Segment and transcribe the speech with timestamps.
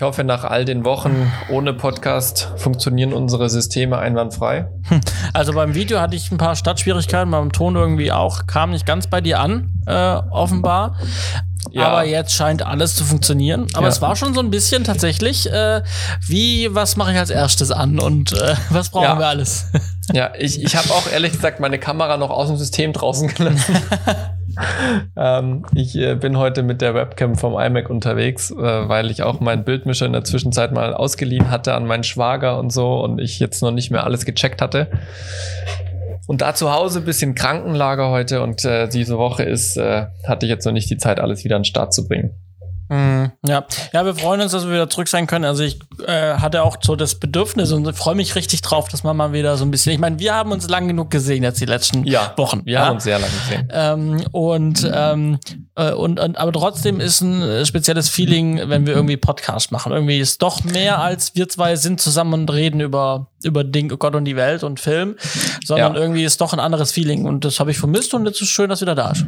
[0.00, 4.66] Ich hoffe, nach all den Wochen ohne Podcast funktionieren unsere Systeme einwandfrei.
[5.34, 9.08] Also beim Video hatte ich ein paar Startschwierigkeiten, beim Ton irgendwie auch, kam nicht ganz
[9.08, 10.96] bei dir an, äh, offenbar.
[11.70, 11.88] Ja.
[11.88, 13.66] Aber jetzt scheint alles zu funktionieren.
[13.74, 13.88] Aber ja.
[13.88, 15.82] es war schon so ein bisschen tatsächlich, äh,
[16.26, 19.18] wie, was mache ich als erstes an und äh, was brauchen ja.
[19.18, 19.66] wir alles?
[20.14, 23.76] Ja, ich, ich habe auch ehrlich gesagt meine Kamera noch aus dem System draußen gelassen.
[25.16, 29.40] ähm, ich äh, bin heute mit der Webcam vom iMac unterwegs, äh, weil ich auch
[29.40, 33.38] meinen Bildmischer in der Zwischenzeit mal ausgeliehen hatte an meinen Schwager und so und ich
[33.40, 34.88] jetzt noch nicht mehr alles gecheckt hatte.
[36.26, 40.50] Und da zu Hause bisschen Krankenlager heute und äh, diese Woche ist, äh, hatte ich
[40.50, 42.30] jetzt noch nicht die Zeit, alles wieder an den Start zu bringen.
[42.90, 43.64] Mhm, ja.
[43.92, 45.44] ja, wir freuen uns, dass wir wieder zurück sein können.
[45.44, 49.16] Also ich äh, hatte auch so das Bedürfnis und freue mich richtig drauf, dass man
[49.16, 49.92] mal wieder so ein bisschen.
[49.92, 52.62] Ich meine, wir haben uns lang genug gesehen jetzt die letzten ja, Wochen.
[52.64, 52.86] Wir ja?
[52.86, 53.68] haben uns sehr lange gesehen.
[53.72, 55.38] Ähm, und, ähm,
[55.76, 59.92] äh, und, und aber trotzdem ist ein spezielles Feeling, wenn wir irgendwie Podcast machen.
[59.92, 64.14] Irgendwie ist doch mehr als wir zwei sind zusammen und reden über über Ding Gott
[64.14, 65.16] und die Welt und Film,
[65.64, 66.00] sondern ja.
[66.00, 68.68] irgendwie ist doch ein anderes Feeling und das habe ich vermisst und es ist schön,
[68.68, 69.24] dass wieder da bist.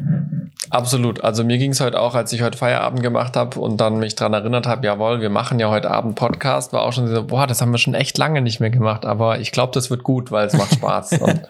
[0.72, 1.22] Absolut.
[1.22, 4.14] Also mir ging es heute auch, als ich heute Feierabend gemacht habe und dann mich
[4.14, 7.46] dran erinnert habe, jawohl, wir machen ja heute Abend Podcast, war auch schon so, boah,
[7.46, 10.30] das haben wir schon echt lange nicht mehr gemacht, aber ich glaube, das wird gut,
[10.30, 11.42] weil es macht Spaß und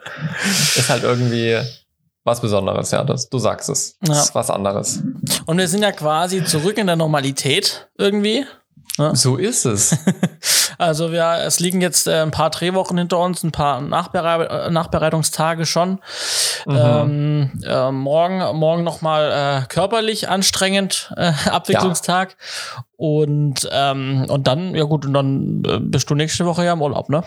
[0.76, 1.56] ist halt irgendwie
[2.24, 3.96] was Besonderes, ja, das, du sagst es.
[4.00, 4.22] Das ja.
[4.24, 5.04] ist was anderes.
[5.46, 8.44] Und wir sind ja quasi zurück in der Normalität irgendwie.
[8.98, 9.14] Ja.
[9.14, 9.96] So ist es.
[10.82, 14.70] also wir, es liegen jetzt äh, ein paar Drehwochen hinter uns, ein paar Nachbereit äh,
[14.70, 16.00] Nachbereitungstage schon.
[16.66, 16.76] Mhm.
[16.76, 22.36] Ähm, äh, morgen morgen nochmal äh, körperlich anstrengend, äh, Abwicklungstag.
[22.76, 22.84] Ja.
[22.96, 26.82] Und, ähm, und dann, ja gut, und dann äh, bist du nächste Woche ja im
[26.82, 27.24] Urlaub, ne?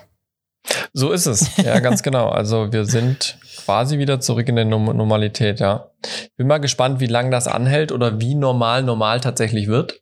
[0.93, 1.57] So ist es.
[1.57, 2.29] Ja, ganz genau.
[2.29, 5.91] Also wir sind quasi wieder zurück in der Normalität, ja.
[6.37, 10.01] Bin mal gespannt, wie lange das anhält oder wie normal normal tatsächlich wird.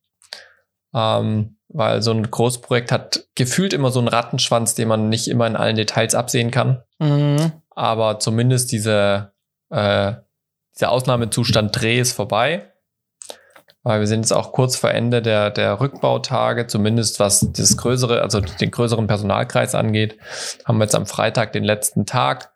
[0.94, 5.48] Ähm, weil so ein Großprojekt hat gefühlt immer so einen Rattenschwanz, den man nicht immer
[5.48, 6.84] in allen Details absehen kann.
[7.00, 7.52] Mhm.
[7.72, 9.34] Aber zumindest diese,
[9.70, 10.14] äh,
[10.75, 12.70] dieser Ausnahmezustand Dreh ist vorbei.
[13.86, 18.22] Weil wir sind jetzt auch kurz vor Ende der, der Rückbautage, zumindest was das größere,
[18.22, 20.18] also den größeren Personalkreis angeht,
[20.64, 22.53] haben wir jetzt am Freitag den letzten Tag.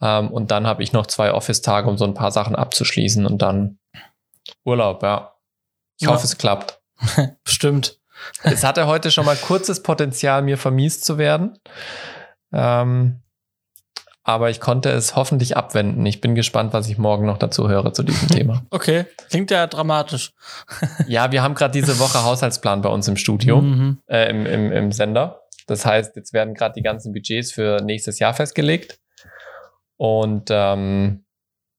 [0.00, 3.42] Ähm, und dann habe ich noch zwei Office-Tage, um so ein paar Sachen abzuschließen und
[3.42, 3.78] dann
[4.64, 5.34] Urlaub, ja.
[5.98, 6.12] Ich ja.
[6.12, 6.80] hoffe, es klappt.
[7.44, 8.01] Stimmt.
[8.42, 11.58] Es hatte heute schon mal kurzes Potenzial, mir vermiest zu werden.
[12.52, 13.22] Ähm,
[14.24, 16.06] aber ich konnte es hoffentlich abwenden.
[16.06, 18.62] Ich bin gespannt, was ich morgen noch dazu höre zu diesem Thema.
[18.70, 20.32] Okay, klingt ja dramatisch.
[21.08, 23.98] ja, wir haben gerade diese Woche Haushaltsplan bei uns im Studio, mhm.
[24.06, 25.42] äh, im, im, im Sender.
[25.66, 28.98] Das heißt, jetzt werden gerade die ganzen Budgets für nächstes Jahr festgelegt.
[29.96, 31.21] Und ähm,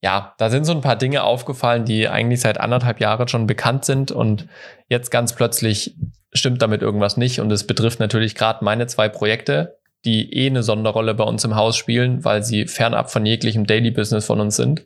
[0.04, 3.86] ja, da sind so ein paar Dinge aufgefallen, die eigentlich seit anderthalb Jahren schon bekannt
[3.86, 4.48] sind und
[4.90, 5.96] jetzt ganz plötzlich
[6.34, 7.40] stimmt damit irgendwas nicht.
[7.40, 11.56] Und es betrifft natürlich gerade meine zwei Projekte, die eh eine Sonderrolle bei uns im
[11.56, 14.86] Haus spielen, weil sie fernab von jeglichem Daily Business von uns sind.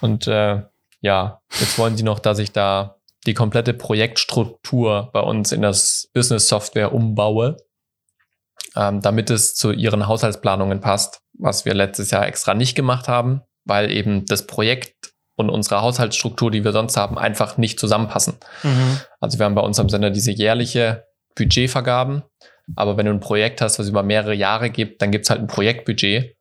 [0.00, 0.62] Und äh,
[1.02, 2.96] ja, jetzt wollen sie noch, dass ich da
[3.26, 7.58] die komplette Projektstruktur bei uns in das Business Software umbaue,
[8.76, 13.42] ähm, damit es zu ihren Haushaltsplanungen passt, was wir letztes Jahr extra nicht gemacht haben
[13.66, 18.36] weil eben das Projekt und unsere Haushaltsstruktur, die wir sonst haben, einfach nicht zusammenpassen.
[18.62, 19.00] Mhm.
[19.20, 21.04] Also wir haben bei uns am Sender diese jährliche
[21.34, 22.22] Budgetvergaben,
[22.74, 25.40] aber wenn du ein Projekt hast, was über mehrere Jahre gibt, dann gibt es halt
[25.40, 26.36] ein Projektbudget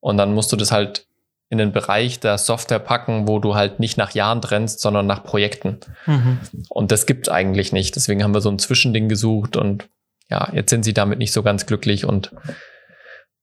[0.00, 1.06] und dann musst du das halt
[1.50, 5.24] in den Bereich der Software packen, wo du halt nicht nach Jahren trennst, sondern nach
[5.24, 5.80] Projekten.
[6.06, 6.40] Mhm.
[6.68, 7.96] Und das gibt es eigentlich nicht.
[7.96, 9.88] Deswegen haben wir so ein Zwischending gesucht und
[10.30, 12.32] ja, jetzt sind sie damit nicht so ganz glücklich und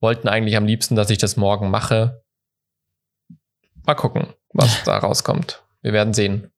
[0.01, 2.21] wollten eigentlich am liebsten, dass ich das morgen mache.
[3.85, 5.63] Mal gucken, was da rauskommt.
[5.81, 6.51] Wir werden sehen.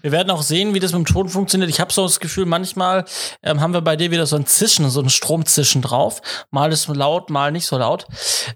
[0.00, 1.70] Wir werden auch sehen, wie das mit dem Ton funktioniert.
[1.70, 3.04] Ich habe so das Gefühl, manchmal
[3.42, 6.20] ähm, haben wir bei dir wieder so ein Zischen, so ein Stromzischen drauf.
[6.50, 8.06] Mal ist laut, mal nicht so laut.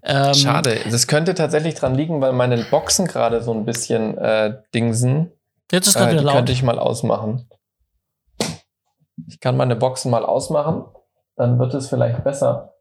[0.02, 0.80] Ähm, Schade.
[0.90, 5.32] Das könnte tatsächlich dran liegen, weil meine Boxen gerade so ein bisschen äh, dingsen.
[5.70, 6.36] Jetzt ist gerade äh, wieder laut.
[6.36, 7.48] Könnte ich mal ausmachen.
[9.28, 10.84] Ich kann meine Boxen mal ausmachen.
[11.36, 12.71] Dann wird es vielleicht besser.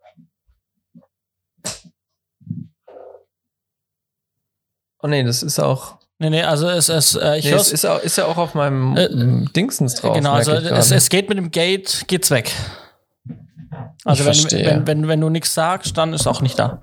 [5.02, 5.98] Oh nee, das ist auch.
[6.20, 8.54] Nee, nee, also es, es, äh, ich nee, es ist, auch, ist ja auch auf
[8.54, 9.10] meinem äh,
[9.56, 10.16] Dingsens drauf.
[10.16, 12.54] Genau, also es, es geht mit dem Gate, geht's weg.
[14.06, 16.80] Also wenn, wenn, wenn, wenn du nichts sagst, dann ist auch nicht da.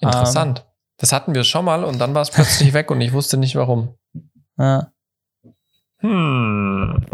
[0.00, 0.58] Interessant.
[0.58, 0.64] Ähm.
[0.98, 3.54] Das hatten wir schon mal und dann war es plötzlich weg und ich wusste nicht
[3.54, 3.94] warum.
[4.58, 4.90] Ja.
[5.98, 7.06] Hm.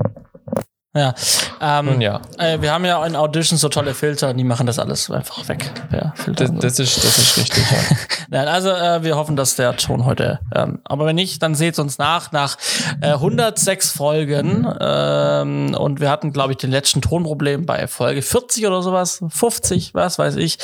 [0.96, 1.12] Ja.
[1.60, 2.20] Ähm, ja.
[2.38, 5.70] Äh, wir haben ja in Audition so tolle Filter, die machen das alles einfach weg.
[5.90, 7.96] Ja, das, das, ist, das ist richtig, ja.
[8.28, 10.38] Nein, also äh, wir hoffen, dass der Ton heute.
[10.54, 12.30] Ähm, aber wenn nicht, dann seht uns nach.
[12.30, 12.56] Nach
[13.00, 18.66] äh, 106 Folgen ähm, und wir hatten, glaube ich, den letzten Tonproblem bei Folge 40
[18.66, 20.58] oder sowas, 50, was weiß ich,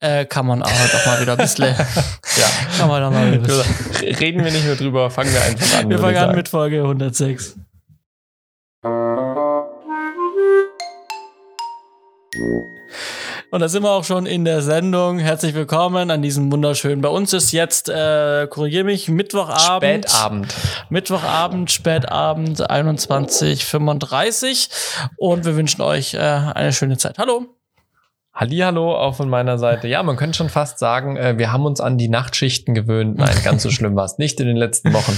[0.00, 1.66] äh, kann man auch doch mal wieder ein bisschen.
[2.36, 2.46] ja.
[2.78, 3.64] Kann man doch mal ein bisschen.
[4.00, 5.90] Reden wir nicht mehr drüber, fangen wir einfach an.
[5.90, 7.56] Wir fangen an mit Folge 106.
[12.36, 15.18] Und da sind wir auch schon in der Sendung.
[15.18, 17.00] Herzlich willkommen an diesem wunderschönen.
[17.00, 20.08] Bei uns ist jetzt, äh, korrigiere mich, Mittwochabend.
[20.08, 20.54] Spätabend.
[20.90, 24.68] Mittwochabend, Spätabend, 21.35
[25.16, 27.18] Und wir wünschen euch äh, eine schöne Zeit.
[27.18, 27.46] Hallo.
[28.32, 29.86] Hallihallo, auch von meiner Seite.
[29.86, 33.16] Ja, man könnte schon fast sagen, äh, wir haben uns an die Nachtschichten gewöhnt.
[33.18, 35.16] Nein, ganz so schlimm war es nicht in den letzten Wochen.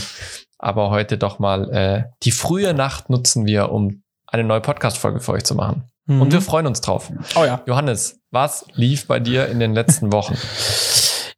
[0.59, 5.33] Aber heute doch mal äh, die frühe Nacht nutzen wir, um eine neue Podcast-Folge für
[5.33, 5.91] euch zu machen.
[6.07, 6.23] Mhm.
[6.23, 7.11] Und wir freuen uns drauf.
[7.35, 7.63] Oh ja.
[7.67, 10.37] Johannes, was lief bei dir in den letzten Wochen?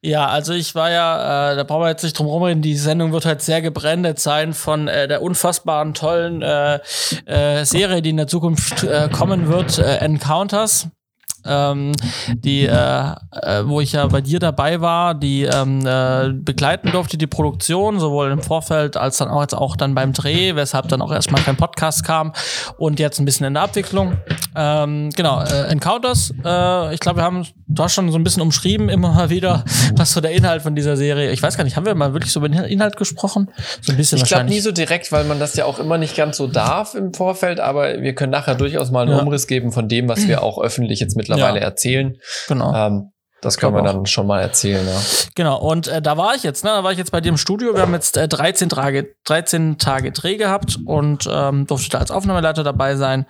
[0.00, 3.12] Ja, also ich war ja, äh, da brauchen wir jetzt nicht drum rumreden, die Sendung
[3.12, 6.78] wird halt sehr gebrandet sein von äh, der unfassbaren, tollen äh,
[7.26, 10.88] äh, Serie, die in der Zukunft äh, kommen wird, äh, Encounters
[11.48, 11.92] ähm,
[12.28, 17.16] die, äh, äh, wo ich ja bei dir dabei war, die ähm, äh, begleiten durfte
[17.16, 21.00] die Produktion, sowohl im Vorfeld als dann auch jetzt auch dann beim Dreh, weshalb dann
[21.00, 22.32] auch erstmal kein Podcast kam
[22.76, 24.16] und jetzt ein bisschen in der Abwicklung.
[24.58, 27.46] Ähm, genau, äh, Encounters, äh, ich glaube, wir haben,
[27.78, 29.64] hast schon so ein bisschen umschrieben immer mal wieder,
[29.94, 31.30] was so der Inhalt von dieser Serie.
[31.30, 33.50] Ich weiß gar nicht, haben wir mal wirklich so über den Inhalt gesprochen?
[33.80, 36.16] So ein bisschen ich glaube nie so direkt, weil man das ja auch immer nicht
[36.16, 39.22] ganz so darf im Vorfeld, aber wir können nachher durchaus mal einen ja.
[39.22, 41.66] Umriss geben von dem, was wir auch öffentlich jetzt mittlerweile mittlerweile ja.
[41.66, 42.16] erzählen.
[42.48, 42.74] Genau.
[42.74, 45.00] Ähm, das können wir dann schon mal erzählen, ja.
[45.34, 46.70] Genau, und äh, da war ich jetzt, ne?
[46.70, 47.74] Da war ich jetzt bei dir im Studio.
[47.74, 52.10] Wir haben jetzt äh, 13 Tage, 13 Tage Dreh gehabt und ähm, durfte da als
[52.10, 53.26] Aufnahmeleiter dabei sein.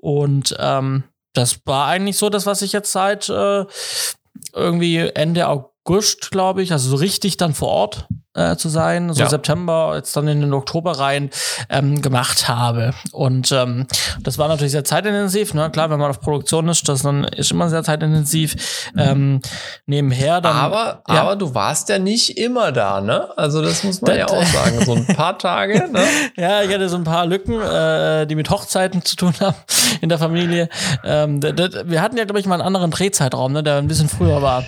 [0.00, 3.64] Und ähm, das war eigentlich so das, was ich jetzt seit äh,
[4.54, 5.77] irgendwie Ende August,
[6.30, 9.28] glaube ich, also so richtig dann vor Ort äh, zu sein, so ja.
[9.28, 11.30] September, jetzt dann in den Oktober rein
[11.68, 12.94] ähm, gemacht habe.
[13.10, 13.86] Und ähm,
[14.20, 15.54] das war natürlich sehr zeitintensiv.
[15.54, 15.70] Ne?
[15.70, 18.90] Klar, wenn man auf Produktion ist, das dann ist immer sehr zeitintensiv.
[18.96, 19.40] Ähm,
[19.86, 20.56] nebenher dann.
[20.56, 21.22] Aber, ja.
[21.22, 23.28] aber du warst ja nicht immer da, ne?
[23.36, 24.84] Also das muss man das, ja auch sagen.
[24.84, 25.88] So ein paar Tage.
[25.90, 26.04] Ne?
[26.36, 29.56] ja, ich hatte so ein paar Lücken, äh, die mit Hochzeiten zu tun haben
[30.00, 30.68] in der Familie.
[31.02, 34.08] Ähm, das, wir hatten ja, glaube ich, mal einen anderen Drehzeitraum, ne, der ein bisschen
[34.08, 34.64] früher war.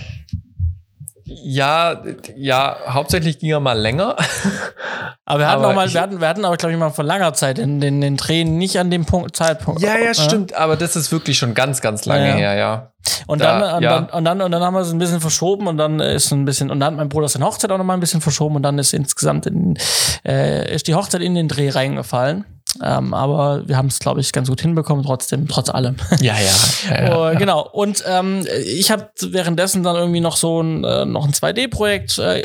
[1.43, 2.01] Ja,
[2.35, 4.15] ja, hauptsächlich ging er mal länger.
[5.25, 7.05] Aber wir hatten aber auch mal, wir hatten, wir hatten aber, glaube ich, mal vor
[7.05, 9.81] langer Zeit in den, den Tränen nicht an dem Punkt, Zeitpunkt.
[9.81, 12.91] Ja, ja, äh, stimmt, aber das ist wirklich schon ganz, ganz lange ja, her, ja.
[13.27, 13.99] Und, da, dann, und, ja.
[14.01, 16.43] dann, und, dann, und dann haben wir es ein bisschen verschoben und dann ist ein
[16.43, 18.63] bisschen, und dann hat mein Bruder seine Hochzeit auch noch mal ein bisschen verschoben und
[18.63, 19.77] dann ist insgesamt in,
[20.25, 22.43] äh, ist die Hochzeit in den Dreh reingefallen.
[22.81, 25.97] Ähm, aber wir haben es, glaube ich, ganz gut hinbekommen, trotzdem, trotz allem.
[26.21, 26.95] Ja, ja.
[26.95, 27.33] ja, ja.
[27.37, 27.67] genau.
[27.69, 32.43] Und ähm, ich habe währenddessen dann irgendwie noch so ein, äh, noch ein 2D-Projekt äh,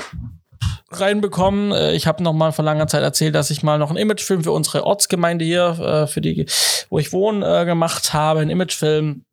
[0.91, 1.73] reinbekommen.
[1.73, 4.43] Äh, ich habe noch mal vor langer Zeit erzählt, dass ich mal noch einen Imagefilm
[4.43, 6.47] für unsere Ortsgemeinde hier, äh, für die,
[6.91, 8.41] wo ich wohne, äh, gemacht habe.
[8.41, 9.25] Ein Imagefilm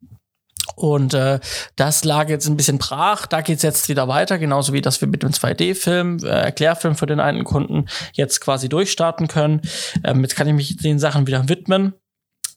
[0.76, 1.40] und äh,
[1.76, 3.26] das lag jetzt ein bisschen brach.
[3.26, 7.06] Da geht's jetzt wieder weiter, genauso wie dass wir mit dem 2D-Film, äh, Erklärfilm für
[7.06, 9.62] den einen Kunden jetzt quasi durchstarten können.
[10.02, 11.94] Ähm, jetzt kann ich mich den Sachen wieder widmen.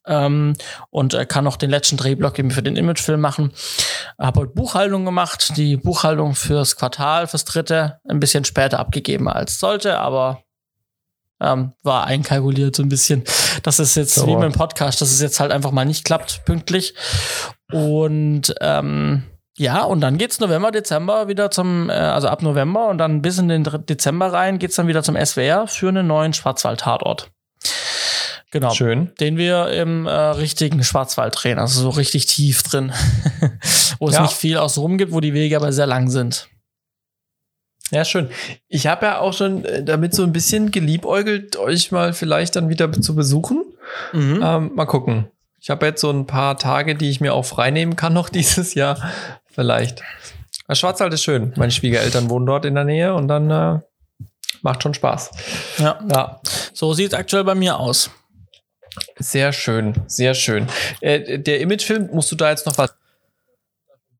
[0.06, 0.54] Ähm,
[0.90, 3.52] und äh, kann noch den letzten Drehblock eben für den Imagefilm machen.
[4.18, 9.60] Habe heute Buchhaltung gemacht, die Buchhaltung fürs Quartal, fürs dritte, ein bisschen später abgegeben als
[9.60, 10.44] sollte, aber
[11.42, 13.24] ähm, war einkalkuliert so ein bisschen.
[13.64, 14.28] Das ist jetzt so.
[14.28, 16.94] wie beim Podcast, dass es jetzt halt einfach mal nicht klappt, pünktlich.
[17.72, 19.24] Und ähm,
[19.58, 23.40] ja, und dann geht's November, Dezember wieder zum, äh, also ab November und dann bis
[23.40, 27.32] in den Dezember rein geht's dann wieder zum SWR für einen neuen Schwarzwald-Tatort.
[28.52, 28.74] Genau.
[28.74, 29.14] Schön.
[29.20, 32.94] Den wir im äh, richtigen Schwarzwald drehen, also so richtig tief drin,
[34.00, 34.22] wo es ja.
[34.22, 36.50] nicht viel außenrum gibt, wo die Wege aber sehr lang sind.
[37.92, 38.30] Ja, schön.
[38.68, 42.70] Ich habe ja auch schon äh, damit so ein bisschen geliebäugelt, euch mal vielleicht dann
[42.70, 43.64] wieder zu besuchen.
[44.14, 44.42] Mhm.
[44.44, 45.28] Ähm, mal gucken.
[45.60, 48.74] Ich habe jetzt so ein paar Tage, die ich mir auch freinehmen kann noch dieses
[48.74, 48.98] Jahr.
[49.50, 50.04] Vielleicht.
[50.68, 51.54] Das Schwarzwald ist schön.
[51.56, 53.80] Meine Schwiegereltern wohnen dort in der Nähe und dann äh,
[54.62, 55.32] macht schon Spaß.
[55.78, 56.00] Ja.
[56.12, 56.42] ja.
[56.74, 58.12] So sieht es aktuell bei mir aus.
[59.18, 60.68] Sehr schön, sehr schön.
[61.02, 62.96] Äh, der Imagefilm, musst du da jetzt noch was?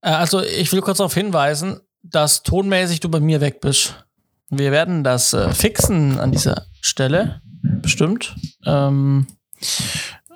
[0.02, 4.06] Äh, also, ich will kurz darauf hinweisen, dass tonmäßig du bei mir weg bist.
[4.50, 7.42] Wir werden das äh, fixen an dieser Stelle.
[7.62, 8.36] Bestimmt.
[8.66, 9.28] Ähm,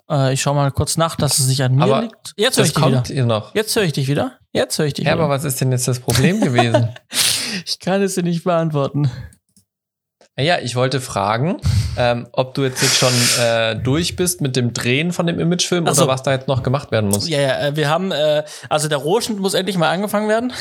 [0.09, 2.33] äh, ich schau mal kurz nach, dass es nicht an mir aber liegt.
[2.35, 3.25] Jetzt höre ich dich wieder.
[3.25, 3.55] Noch.
[3.55, 4.37] Jetzt höre ich dich wieder.
[4.51, 5.23] Jetzt höre ich dich ja, wieder.
[5.23, 6.89] aber was ist denn jetzt das Problem gewesen?
[7.65, 9.09] ich kann es dir nicht beantworten.
[10.39, 11.57] Ja, ich wollte fragen,
[11.97, 13.11] ähm, ob du jetzt, jetzt schon
[13.43, 16.03] äh, durch bist mit dem Drehen von dem Imagefilm so.
[16.03, 17.27] oder was da jetzt noch gemacht werden muss.
[17.27, 20.53] Ja, ja, äh, wir haben, äh, also der Rohschnitt muss endlich mal angefangen werden,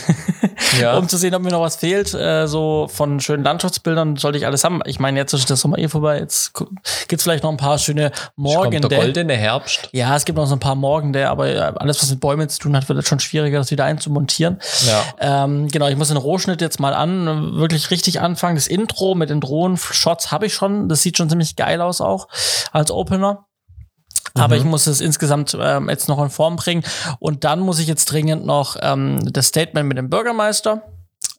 [0.80, 0.96] ja.
[0.98, 2.12] um zu sehen, ob mir noch was fehlt.
[2.14, 4.80] Äh, so von schönen Landschaftsbildern sollte ich alles haben.
[4.86, 6.18] Ich meine, jetzt ist das Sommer eh vorbei.
[6.18, 6.52] Jetzt
[7.06, 8.82] gibt's vielleicht noch ein paar schöne Morgen.
[8.82, 9.88] Der goldene Herbst.
[9.92, 12.48] Ja, es gibt noch so ein paar Morgen, der, aber äh, alles, was mit Bäumen
[12.48, 14.58] zu tun hat, wird jetzt schon schwieriger, das wieder einzumontieren.
[15.20, 15.44] Ja.
[15.44, 18.56] Ähm, genau, ich muss den Rohschnitt jetzt mal an, wirklich richtig anfangen.
[18.56, 20.88] Das Intro mit den Drohnen-Shots habe ich schon.
[20.88, 22.28] Das sieht schon ziemlich geil aus auch
[22.72, 23.46] als Opener.
[24.34, 24.60] Aber mhm.
[24.60, 26.84] ich muss es insgesamt ähm, jetzt noch in Form bringen.
[27.18, 30.82] Und dann muss ich jetzt dringend noch ähm, das Statement mit dem Bürgermeister.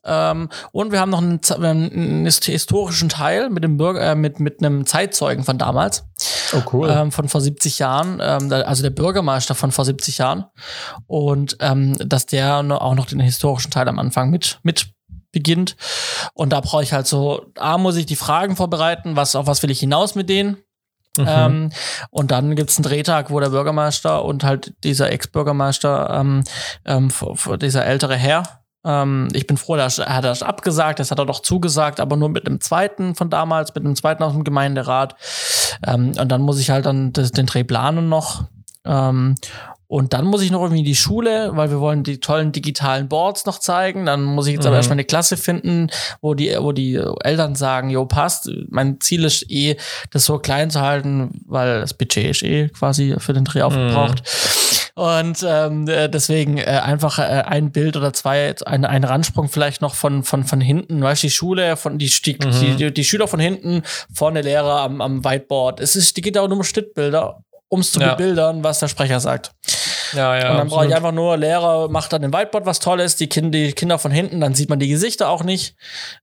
[0.04, 4.58] Ähm, und wir haben noch einen, einen, historischen Teil mit dem Bürger, äh, mit, mit
[4.58, 6.04] einem Zeitzeugen von damals.
[6.52, 6.90] Oh, cool.
[6.90, 10.46] Ähm, von vor 70 Jahren, ähm, also der Bürgermeister von vor 70 Jahren.
[11.06, 14.88] Und ähm, dass der auch noch den historischen Teil am Anfang mit, mit
[15.32, 15.76] beginnt.
[16.34, 19.62] Und da brauche ich halt so, A, muss ich die Fragen vorbereiten, was, auf was
[19.62, 20.58] will ich hinaus mit denen?
[21.18, 21.26] Mhm.
[21.28, 21.72] Ähm,
[22.10, 26.44] und dann gibt's einen Drehtag, wo der Bürgermeister und halt dieser Ex-Bürgermeister, ähm,
[26.86, 27.10] ähm,
[27.60, 31.26] dieser ältere Herr, ähm, ich bin froh, dass er hat das abgesagt, das hat er
[31.26, 35.16] doch zugesagt, aber nur mit einem zweiten von damals, mit einem zweiten aus dem Gemeinderat.
[35.86, 38.44] Ähm, und dann muss ich halt dann das, den Dreh planen noch.
[38.84, 39.36] Ähm,
[39.92, 43.08] und dann muss ich noch irgendwie in die Schule, weil wir wollen die tollen digitalen
[43.08, 44.06] Boards noch zeigen.
[44.06, 44.68] Dann muss ich jetzt mhm.
[44.68, 45.90] aber erstmal eine Klasse finden,
[46.22, 48.50] wo die, wo die Eltern sagen, jo, passt.
[48.70, 49.76] Mein Ziel ist eh,
[50.10, 54.22] das so klein zu halten, weil das Budget ist eh quasi für den Dreh aufgebraucht.
[54.96, 55.02] Mhm.
[55.02, 59.82] Und ähm, äh, deswegen äh, einfach äh, ein Bild oder zwei, ein, ein Randsprung vielleicht
[59.82, 62.76] noch von, von, von hinten, weißt du, die Schule, von die, die, mhm.
[62.78, 65.80] die, die, Schüler von hinten, vorne Lehrer am, am Whiteboard.
[65.80, 68.14] Es ist, die geht auch nur um Schnittbilder um es zu ja.
[68.14, 69.52] bebildern, was der Sprecher sagt.
[70.12, 73.16] Ja, ja, und dann brauche ich einfach nur, Lehrer macht dann im Whiteboard was Tolles,
[73.16, 75.74] die, kind, die Kinder von hinten, dann sieht man die Gesichter auch nicht.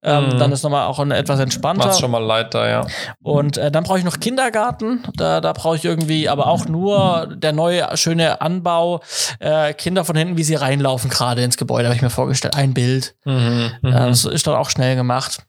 [0.04, 0.38] Ähm, mhm.
[0.38, 1.88] Dann ist nochmal auch eine, etwas entspannter.
[1.88, 2.86] Mach's schon mal leiter, ja.
[3.24, 5.02] Und äh, dann brauche ich noch Kindergarten.
[5.16, 9.02] Da, da brauche ich irgendwie, aber auch nur der neue, schöne Anbau.
[9.40, 12.56] Äh, Kinder von hinten, wie sie reinlaufen gerade ins Gebäude, habe ich mir vorgestellt.
[12.56, 13.16] Ein Bild.
[13.26, 13.90] Mhm, mhm.
[13.90, 15.42] äh, das ist dann auch schnell gemacht.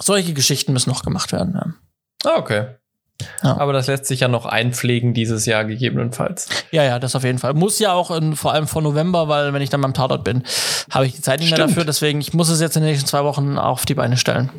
[0.00, 1.54] Solche Geschichten müssen noch gemacht werden.
[1.54, 2.32] Ja.
[2.32, 2.79] Ah, okay.
[3.42, 3.56] Ja.
[3.58, 6.48] Aber das lässt sich ja noch einpflegen dieses Jahr gegebenenfalls.
[6.70, 7.54] Ja, ja, das auf jeden Fall.
[7.54, 10.42] Muss ja auch in, vor allem vor November, weil wenn ich dann beim Tatort bin,
[10.90, 11.58] habe ich die Zeit nicht Stimmt.
[11.60, 11.84] mehr dafür.
[11.84, 14.50] Deswegen, ich muss es jetzt in den nächsten zwei Wochen auf die Beine stellen.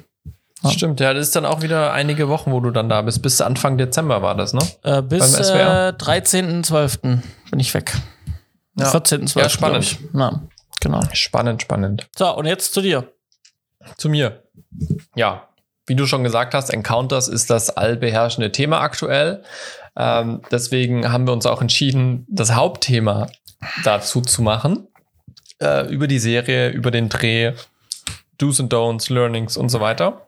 [0.63, 0.69] Ja.
[0.69, 3.21] Stimmt, ja, das ist dann auch wieder einige Wochen, wo du dann da bist.
[3.21, 4.61] Bis Anfang Dezember war das, ne?
[4.83, 7.21] Äh, bis äh, 13.12.
[7.49, 7.93] bin ich weg.
[8.77, 8.91] Ja.
[8.91, 9.39] 14.12.
[9.39, 9.97] Ja, spannend.
[10.13, 10.41] Ja,
[10.79, 11.01] genau.
[11.13, 12.07] Spannend, spannend.
[12.15, 13.11] So, und jetzt zu dir.
[13.97, 14.43] Zu mir.
[15.15, 15.47] Ja,
[15.87, 19.43] wie du schon gesagt hast, Encounters ist das allbeherrschende Thema aktuell.
[19.95, 23.27] Ähm, deswegen haben wir uns auch entschieden, das Hauptthema
[23.83, 24.87] dazu zu machen.
[25.61, 27.53] Äh, über die Serie, über den Dreh,
[28.37, 30.27] Do's and Don'ts, Learnings und so weiter.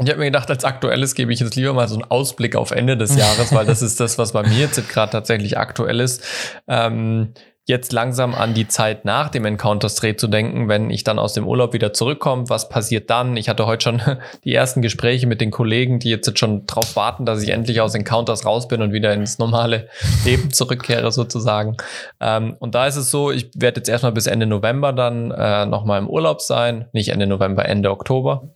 [0.00, 2.72] Ich habe mir gedacht, als aktuelles gebe ich jetzt lieber mal so einen Ausblick auf
[2.72, 6.24] Ende des Jahres, weil das ist das, was bei mir jetzt gerade tatsächlich aktuell ist.
[6.66, 7.34] Ähm,
[7.68, 11.46] jetzt langsam an die Zeit nach dem Encounters-Dreh zu denken, wenn ich dann aus dem
[11.46, 12.48] Urlaub wieder zurückkomme.
[12.48, 13.36] Was passiert dann?
[13.36, 14.02] Ich hatte heute schon
[14.44, 17.94] die ersten Gespräche mit den Kollegen, die jetzt schon drauf warten, dass ich endlich aus
[17.94, 19.88] Encounters raus bin und wieder ins normale
[20.24, 21.76] Leben zurückkehre sozusagen.
[22.20, 25.66] Ähm, und da ist es so, ich werde jetzt erstmal bis Ende November dann äh,
[25.66, 26.86] nochmal im Urlaub sein.
[26.92, 28.48] Nicht Ende November, Ende Oktober.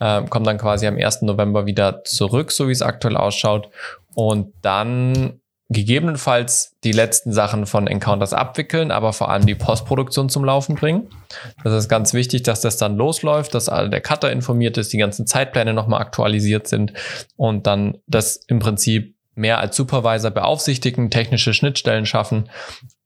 [0.00, 1.22] Ähm, komme dann quasi am 1.
[1.22, 3.68] November wieder zurück, so wie es aktuell ausschaut.
[4.16, 10.44] Und dann gegebenenfalls die letzten Sachen von Encounters abwickeln, aber vor allem die Postproduktion zum
[10.44, 11.08] Laufen bringen.
[11.64, 15.26] Das ist ganz wichtig, dass das dann losläuft, dass der Cutter informiert ist, die ganzen
[15.26, 16.92] Zeitpläne nochmal aktualisiert sind
[17.36, 22.48] und dann das im Prinzip mehr als Supervisor beaufsichtigen, technische Schnittstellen schaffen.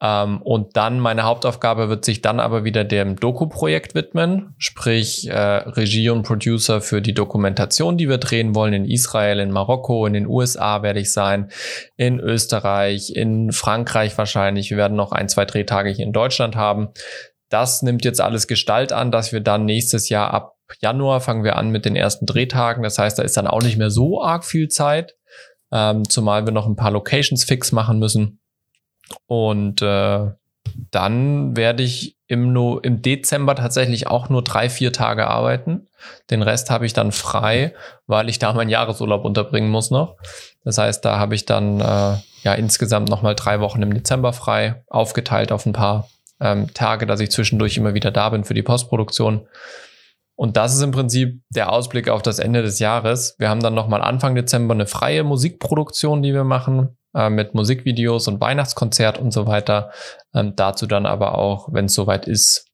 [0.01, 5.37] Ähm, und dann meine Hauptaufgabe wird sich dann aber wieder dem Doku-Projekt widmen, sprich äh,
[5.37, 10.13] Regie und Producer für die Dokumentation, die wir drehen wollen in Israel, in Marokko, in
[10.13, 11.51] den USA werde ich sein,
[11.97, 14.71] in Österreich, in Frankreich wahrscheinlich.
[14.71, 16.91] Wir werden noch ein, zwei Drehtage hier in Deutschland haben.
[17.49, 21.57] Das nimmt jetzt alles Gestalt an, dass wir dann nächstes Jahr ab Januar fangen wir
[21.57, 22.85] an mit den ersten Drehtagen.
[22.85, 25.17] Das heißt, da ist dann auch nicht mehr so arg viel Zeit
[25.73, 28.41] ähm, zumal wir noch ein paar Locations fix machen müssen.
[29.27, 30.31] Und äh,
[30.91, 35.89] dann werde ich im, no im Dezember tatsächlich auch nur drei, vier Tage arbeiten.
[36.31, 37.75] Den Rest habe ich dann frei,
[38.07, 40.17] weil ich da meinen Jahresurlaub unterbringen muss noch.
[40.65, 44.85] Das heißt, da habe ich dann äh, ja insgesamt nochmal drei Wochen im Dezember frei,
[44.89, 46.09] aufgeteilt auf ein paar
[46.41, 49.47] ähm, Tage, dass ich zwischendurch immer wieder da bin für die Postproduktion.
[50.41, 53.35] Und das ist im Prinzip der Ausblick auf das Ende des Jahres.
[53.39, 58.27] Wir haben dann nochmal Anfang Dezember eine freie Musikproduktion, die wir machen, äh, mit Musikvideos
[58.27, 59.91] und Weihnachtskonzert und so weiter.
[60.33, 62.69] Ähm, dazu dann aber auch, wenn es soweit ist,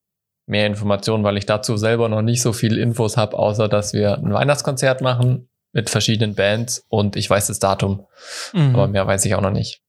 [0.47, 4.15] mehr Informationen, weil ich dazu selber noch nicht so viel Infos habe, außer dass wir
[4.15, 8.07] ein Weihnachtskonzert machen mit verschiedenen Bands und ich weiß das Datum,
[8.53, 8.77] mhm.
[8.77, 9.83] aber mehr weiß ich auch noch nicht.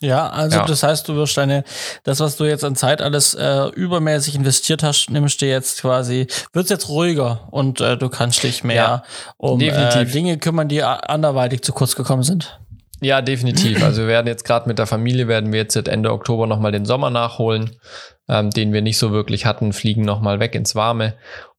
[0.00, 0.64] Ja, also ja.
[0.64, 1.64] das heißt, du wirst deine,
[2.04, 6.28] das, was du jetzt an Zeit alles äh, übermäßig investiert hast, nimmst du jetzt quasi,
[6.52, 9.02] wird jetzt ruhiger und äh, du kannst dich mehr ja,
[9.36, 12.60] um äh, Dinge kümmern, die anderweitig zu kurz gekommen sind.
[13.00, 13.82] Ja, definitiv.
[13.82, 16.84] Also wir werden jetzt gerade mit der Familie, werden wir jetzt Ende Oktober nochmal den
[16.84, 17.76] Sommer nachholen,
[18.28, 21.14] ähm, den wir nicht so wirklich hatten, fliegen nochmal weg ins Warme.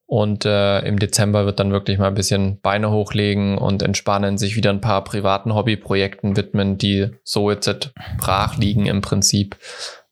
[0.10, 4.56] Und äh, im Dezember wird dann wirklich mal ein bisschen Beine hochlegen und entspannen, sich
[4.56, 9.58] wieder ein paar privaten Hobbyprojekten widmen, die so jetzt brach liegen im Prinzip.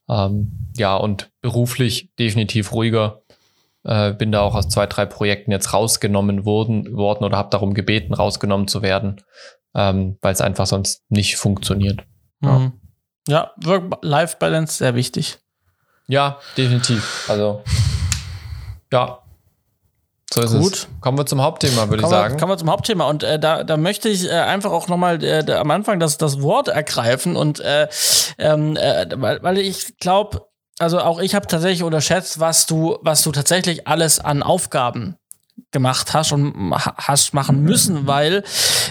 [0.08, 3.22] Ähm, ja, und beruflich definitiv ruhiger.
[3.82, 7.74] Äh, bin da auch aus zwei, drei Projekten jetzt rausgenommen worden, worden oder habe darum
[7.74, 9.20] gebeten, rausgenommen zu werden
[9.74, 12.04] ähm, weil es einfach sonst nicht funktioniert.
[12.40, 12.72] Mhm.
[13.28, 15.38] Ja, Work-Life-Balance sehr wichtig.
[16.06, 17.26] Ja, definitiv.
[17.28, 17.62] Also,
[18.92, 19.18] ja.
[20.32, 20.74] So ist Gut.
[20.74, 20.88] es.
[21.00, 22.36] Kommen wir zum Hauptthema, würde ich sagen.
[22.36, 23.08] kommen wir zum Hauptthema.
[23.08, 26.42] Und äh, da, da möchte ich äh, einfach auch nochmal äh, am Anfang das, das
[26.42, 27.34] Wort ergreifen.
[27.34, 27.88] Und äh,
[28.38, 30.46] ähm, äh, weil, weil ich glaube,
[30.78, 35.16] also auch ich habe tatsächlich unterschätzt, was du, was du tatsächlich alles an Aufgaben
[35.70, 38.42] gemacht hast und hast machen müssen, weil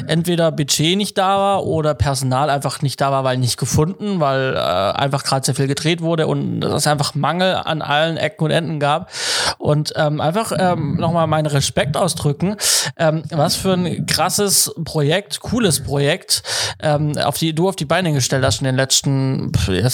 [0.07, 4.55] entweder Budget nicht da war oder Personal einfach nicht da war, weil nicht gefunden, weil
[4.55, 8.51] äh, einfach gerade sehr viel gedreht wurde und es einfach Mangel an allen Ecken und
[8.51, 9.11] Enden gab.
[9.57, 12.57] Und ähm, einfach ähm, nochmal meinen Respekt ausdrücken,
[12.97, 16.43] ähm, was für ein krasses Projekt, cooles Projekt,
[16.79, 19.51] ähm, auf die du auf die Beine gestellt hast in den letzten,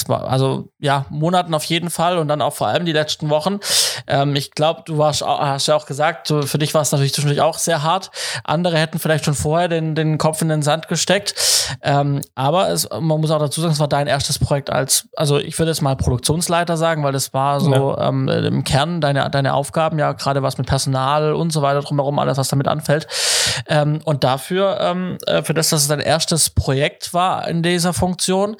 [0.09, 3.59] also ja, Monaten auf jeden Fall und dann auch vor allem die letzten Wochen.
[4.07, 7.41] Ähm, ich glaube, du warst, hast ja auch gesagt, für dich war es natürlich zwischendurch
[7.41, 8.11] auch sehr hart.
[8.43, 11.35] Andere hätten vielleicht schon vorher den, den Kopf in den Sand gesteckt.
[11.81, 15.37] Ähm, aber es, man muss auch dazu sagen, es war dein erstes Projekt als, also
[15.37, 18.09] ich würde jetzt mal Produktionsleiter sagen, weil das war so ja.
[18.09, 22.19] ähm, im Kern deine, deine Aufgaben, ja, gerade was mit Personal und so weiter drumherum,
[22.19, 23.07] alles, was damit anfällt.
[23.67, 27.93] Ähm, und dafür, ähm, äh, für das, dass es dein erstes Projekt war in dieser
[27.93, 28.55] Funktion,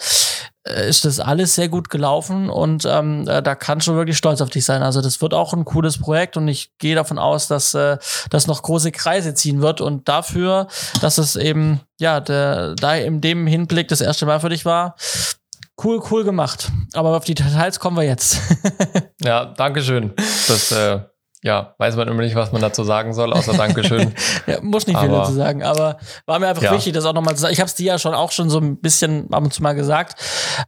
[0.63, 4.49] ist das alles sehr gut gelaufen und ähm, äh, da kannst du wirklich stolz auf
[4.49, 4.81] dich sein.
[4.81, 7.97] Also das wird auch ein cooles Projekt und ich gehe davon aus, dass äh,
[8.29, 10.67] das noch große Kreise ziehen wird und dafür,
[11.01, 14.95] dass es eben ja der, da in dem Hinblick das erste Mal für dich war.
[15.83, 16.71] Cool, cool gemacht.
[16.93, 18.39] Aber auf die Details kommen wir jetzt.
[19.21, 20.13] ja, Dankeschön.
[20.47, 20.99] Das äh,
[21.43, 24.13] ja, weiß man immer nicht, was man dazu sagen soll, außer Dankeschön.
[24.47, 26.71] ja, muss nicht viel dazu sagen, aber war mir einfach ja.
[26.71, 27.53] wichtig, das auch nochmal zu sagen.
[27.53, 29.73] Ich habe es dir ja schon auch schon so ein bisschen ab und zu mal
[29.73, 30.19] gesagt,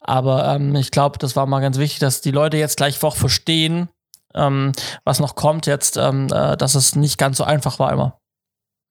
[0.01, 3.15] aber ähm, ich glaube, das war mal ganz wichtig, dass die Leute jetzt gleich auch
[3.15, 3.87] verstehen,
[4.33, 4.73] ähm,
[5.05, 8.19] was noch kommt jetzt, ähm, äh, dass es nicht ganz so einfach war immer.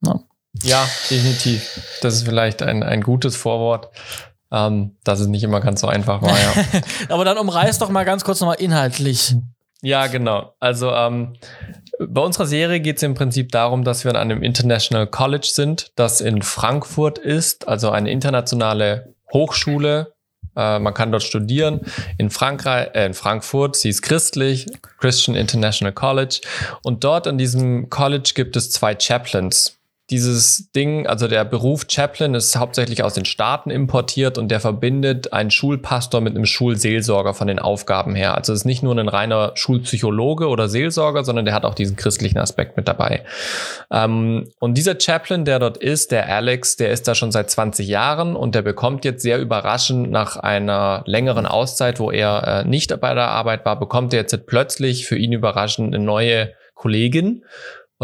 [0.02, 0.20] Ja,
[0.62, 1.98] ja definitiv.
[2.00, 3.90] Das ist vielleicht ein, ein gutes Vorwort.
[4.52, 6.80] Ähm, dass es nicht immer ganz so einfach war, ja.
[7.08, 9.34] aber dann umreiß doch mal ganz kurz nochmal inhaltlich.
[9.84, 10.54] Ja, genau.
[10.60, 11.34] Also ähm,
[12.00, 15.92] bei unserer Serie geht es im Prinzip darum, dass wir an einem International College sind,
[15.96, 20.14] das in Frankfurt ist, also eine internationale Hochschule.
[20.56, 21.82] Äh, man kann dort studieren
[22.16, 23.76] in Frankreich, äh, in Frankfurt.
[23.76, 24.66] Sie ist christlich,
[25.00, 26.40] Christian International College.
[26.82, 29.76] Und dort an diesem College gibt es zwei Chaplains
[30.10, 35.32] dieses Ding, also der Beruf Chaplain ist hauptsächlich aus den Staaten importiert und der verbindet
[35.32, 38.34] einen Schulpastor mit einem Schulseelsorger von den Aufgaben her.
[38.34, 41.96] Also es ist nicht nur ein reiner Schulpsychologe oder Seelsorger, sondern der hat auch diesen
[41.96, 43.24] christlichen Aspekt mit dabei.
[43.90, 47.88] Ähm, und dieser Chaplain, der dort ist, der Alex, der ist da schon seit 20
[47.88, 53.00] Jahren und der bekommt jetzt sehr überraschend nach einer längeren Auszeit, wo er äh, nicht
[53.00, 57.42] bei der Arbeit war, bekommt er jetzt plötzlich für ihn überraschend eine neue Kollegin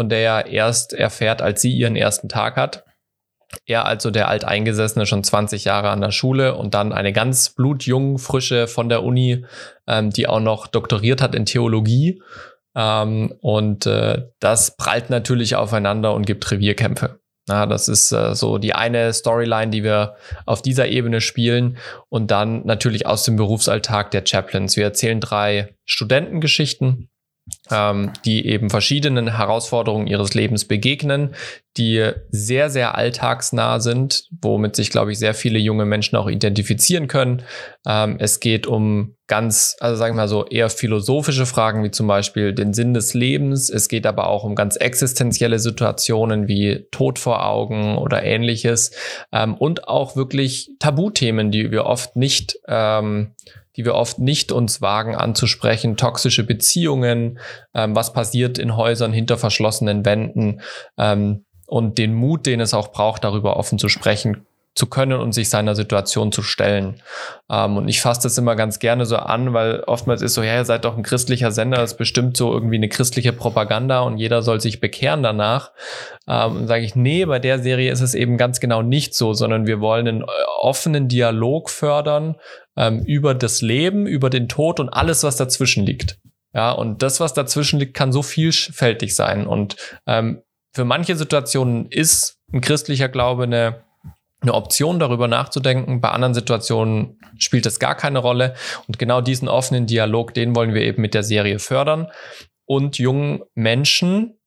[0.01, 2.85] von der er erst erfährt, als sie ihren ersten Tag hat.
[3.67, 8.17] Er also der Alteingesessene schon 20 Jahre an der Schule und dann eine ganz blutjung,
[8.17, 9.45] frische von der Uni,
[9.85, 12.19] ähm, die auch noch doktoriert hat in Theologie.
[12.75, 17.19] Ähm, und äh, das prallt natürlich aufeinander und gibt Revierkämpfe.
[17.47, 20.15] Ja, das ist äh, so die eine Storyline, die wir
[20.47, 21.77] auf dieser Ebene spielen.
[22.09, 24.77] Und dann natürlich aus dem Berufsalltag der Chaplains.
[24.77, 27.10] Wir erzählen drei Studentengeschichten
[27.71, 31.35] ähm, die eben verschiedenen Herausforderungen ihres Lebens begegnen,
[31.77, 37.07] die sehr, sehr alltagsnah sind, womit sich, glaube ich, sehr viele junge Menschen auch identifizieren
[37.07, 37.43] können.
[37.87, 42.07] Ähm, es geht um ganz, also sagen wir mal so, eher philosophische Fragen wie zum
[42.07, 43.69] Beispiel den Sinn des Lebens.
[43.69, 48.91] Es geht aber auch um ganz existenzielle Situationen wie Tod vor Augen oder ähnliches
[49.31, 53.33] ähm, und auch wirklich Tabuthemen, die wir oft nicht ähm,
[53.75, 57.39] die wir oft nicht uns wagen anzusprechen, toxische Beziehungen,
[57.73, 60.61] ähm, was passiert in Häusern hinter verschlossenen Wänden
[60.97, 65.33] ähm, und den Mut, den es auch braucht, darüber offen zu sprechen, zu können und
[65.33, 67.01] sich seiner Situation zu stellen.
[67.49, 70.55] Ähm, und ich fasse das immer ganz gerne so an, weil oftmals ist so, ja,
[70.55, 74.17] ihr seid doch ein christlicher Sender, das ist bestimmt so irgendwie eine christliche Propaganda und
[74.17, 75.71] jeder soll sich bekehren danach.
[76.27, 79.33] Ähm, und sage ich, nee, bei der Serie ist es eben ganz genau nicht so,
[79.33, 80.25] sondern wir wollen einen äh,
[80.61, 82.35] offenen Dialog fördern
[82.77, 86.17] ähm, über das Leben, über den Tod und alles, was dazwischen liegt.
[86.53, 89.47] Ja, und das, was dazwischen liegt, kann so vielfältig sein.
[89.47, 90.41] Und ähm,
[90.73, 93.83] für manche Situationen ist ein christlicher Glaube eine
[94.41, 96.01] eine Option, darüber nachzudenken.
[96.01, 98.55] Bei anderen Situationen spielt es gar keine Rolle.
[98.87, 102.07] Und genau diesen offenen Dialog, den wollen wir eben mit der Serie fördern
[102.65, 104.39] und jungen Menschen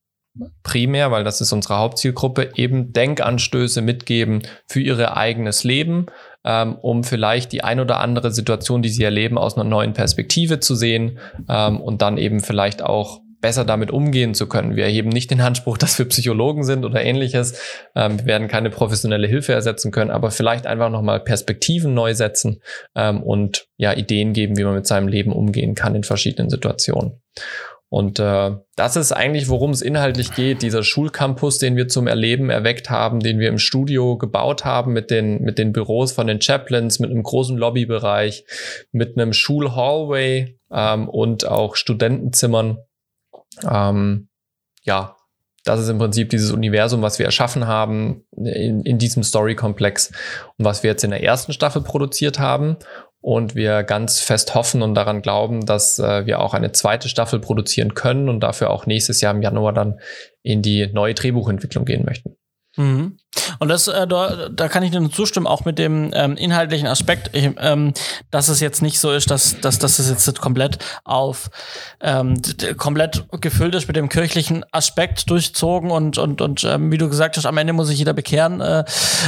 [0.63, 6.07] primär, weil das ist unsere Hauptzielgruppe, eben Denkanstöße mitgeben für ihr eigenes Leben,
[6.45, 10.61] ähm, um vielleicht die ein oder andere Situation, die sie erleben, aus einer neuen Perspektive
[10.61, 11.19] zu sehen
[11.49, 14.75] ähm, und dann eben vielleicht auch besser damit umgehen zu können.
[14.75, 17.61] Wir erheben nicht den Anspruch, dass wir Psychologen sind oder ähnliches.
[17.95, 22.63] Ähm, wir werden keine professionelle Hilfe ersetzen können, aber vielleicht einfach nochmal Perspektiven neu setzen
[22.95, 27.21] ähm, und ja Ideen geben, wie man mit seinem Leben umgehen kann in verschiedenen Situationen.
[27.95, 30.63] Und äh, das ist eigentlich, worum es inhaltlich geht.
[30.63, 35.13] Dieser Schulcampus, den wir zum Erleben erweckt haben, den wir im Studio gebaut haben mit
[35.13, 38.47] den, mit den Büros von den Chaplains, mit einem großen Lobbybereich,
[38.91, 42.79] mit einem Schulhallway ähm, und auch Studentenzimmern.
[43.63, 44.27] Ähm,
[44.83, 45.14] ja,
[45.65, 50.13] das ist im Prinzip dieses Universum, was wir erschaffen haben in, in diesem Story-Komplex
[50.59, 52.77] und was wir jetzt in der ersten Staffel produziert haben.
[53.21, 57.41] Und wir ganz fest hoffen und daran glauben, dass äh, wir auch eine zweite Staffel
[57.41, 59.99] produzieren können und dafür auch nächstes Jahr im Januar dann
[60.43, 62.37] in die neue Drehbuchentwicklung gehen möchten.
[62.77, 63.19] Mhm.
[63.59, 67.31] Und das, äh, da, da kann ich nur zustimmen, auch mit dem ähm, inhaltlichen Aspekt,
[67.35, 67.93] ich, ähm,
[68.31, 71.51] dass es jetzt nicht so ist, dass, dass, dass es jetzt komplett auf
[72.01, 72.41] ähm,
[72.77, 77.37] komplett gefüllt ist mit dem kirchlichen Aspekt durchzogen und, und, und ähm, wie du gesagt
[77.37, 78.61] hast, am Ende muss sich jeder bekehren.
[78.61, 78.85] Äh,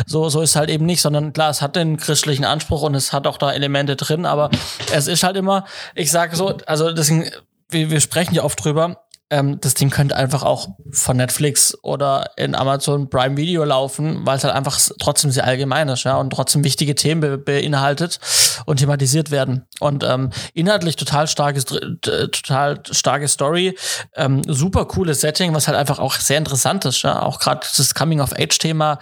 [0.07, 3.13] so, so ist halt eben nicht, sondern klar, es hat den christlichen Anspruch und es
[3.13, 4.51] hat auch da Elemente drin, aber
[4.93, 7.31] es ist halt immer, ich sage so, also deswegen,
[7.69, 12.31] wir, wir sprechen ja oft drüber, ähm, das Ding könnte einfach auch von Netflix oder
[12.37, 16.31] in Amazon Prime Video laufen, weil es halt einfach trotzdem sehr allgemein ist, ja, und
[16.31, 18.21] trotzdem wichtige Themen be beinhaltet
[18.67, 19.67] und thematisiert werden.
[19.81, 23.77] Und ähm, inhaltlich total starkes, total starke Story,
[24.15, 27.95] ähm, super cooles Setting, was halt einfach auch sehr interessant ist, ja, auch gerade das
[27.95, 28.99] Coming-of-Age-Thema,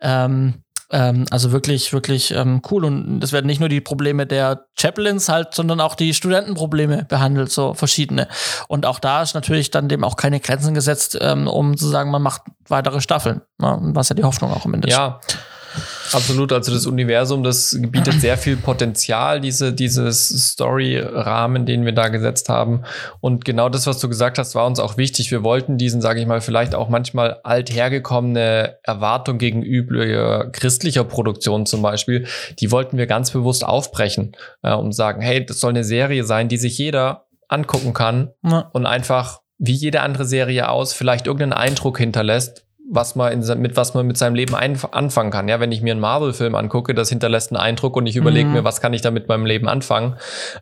[0.00, 2.84] ähm, ähm, also wirklich, wirklich ähm, cool.
[2.84, 7.50] Und es werden nicht nur die Probleme der Chaplains halt, sondern auch die Studentenprobleme behandelt,
[7.50, 8.28] so verschiedene.
[8.68, 12.10] Und auch da ist natürlich dann dem auch keine Grenzen gesetzt, ähm, um zu sagen,
[12.10, 13.42] man macht weitere Staffeln.
[13.58, 13.78] Ne?
[13.80, 15.20] Was ja die Hoffnung auch im Ende Ja.
[16.12, 22.08] Absolut, also das Universum, das bietet sehr viel Potenzial, diese, dieses Story-Rahmen, den wir da
[22.08, 22.82] gesetzt haben.
[23.20, 25.30] Und genau das, was du gesagt hast, war uns auch wichtig.
[25.30, 31.82] Wir wollten diesen, sage ich mal, vielleicht auch manchmal althergekommene Erwartung gegenüber christlicher Produktion zum
[31.82, 32.26] Beispiel,
[32.58, 36.48] die wollten wir ganz bewusst aufbrechen äh, und sagen, hey, das soll eine Serie sein,
[36.48, 38.70] die sich jeder angucken kann ja.
[38.72, 43.76] und einfach wie jede andere Serie aus vielleicht irgendeinen Eindruck hinterlässt, was man in, mit
[43.76, 45.48] was man mit seinem Leben ein, anfangen kann.
[45.48, 48.54] Ja, wenn ich mir einen Marvel-Film angucke, das hinterlässt einen Eindruck und ich überlege mhm.
[48.54, 50.16] mir, was kann ich da mit meinem Leben anfangen.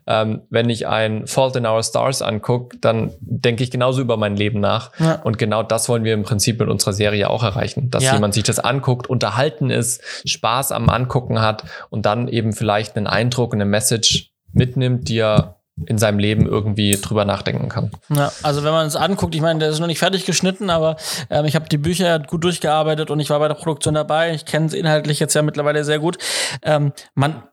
[0.07, 4.35] Ähm, wenn ich ein Fault in Our Stars angucke, dann denke ich genauso über mein
[4.35, 4.91] Leben nach.
[4.99, 5.21] Ja.
[5.23, 8.13] Und genau das wollen wir im Prinzip mit unserer Serie auch erreichen, dass ja.
[8.13, 13.07] jemand sich das anguckt, unterhalten ist, Spaß am Angucken hat und dann eben vielleicht einen
[13.07, 17.91] Eindruck, eine Message mitnimmt, die er in seinem Leben irgendwie drüber nachdenken kann.
[18.09, 20.95] Ja, also wenn man es anguckt, ich meine, der ist noch nicht fertig geschnitten, aber
[21.29, 24.33] ähm, ich habe die Bücher gut durchgearbeitet und ich war bei der Produktion dabei.
[24.33, 26.17] Ich kenne es inhaltlich jetzt ja mittlerweile sehr gut.
[26.61, 27.43] Ähm, man,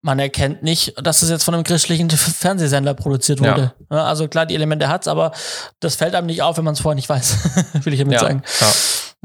[0.00, 3.72] man erkennt nicht, dass es jetzt von einem christlichen Fernsehsender produziert wurde.
[3.90, 4.04] Ja.
[4.04, 5.30] Also klar, die Elemente hat's, aber
[5.78, 8.20] das fällt einem nicht auf, wenn man es vorher nicht weiß, will ich damit ja,
[8.20, 8.42] sagen.
[8.60, 8.66] Ja.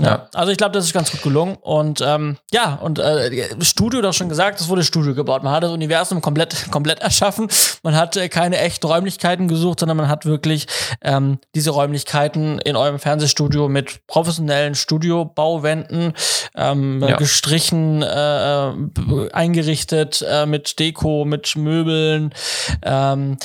[0.01, 0.27] Ja.
[0.33, 1.55] Also ich glaube, das ist ganz gut gelungen.
[1.61, 5.43] Und ähm, ja, und äh, Studio, das schon gesagt, es wurde Studio gebaut.
[5.43, 7.47] Man hat das Universum komplett, komplett erschaffen.
[7.83, 10.65] Man hat äh, keine echten Räumlichkeiten gesucht, sondern man hat wirklich
[11.01, 16.13] ähm, diese Räumlichkeiten in eurem Fernsehstudio mit professionellen Studiobauwänden
[16.55, 17.15] ähm, ja.
[17.17, 22.33] gestrichen, äh, äh eingerichtet, äh, mit Deko, mit Möbeln.
[22.81, 23.37] Ähm,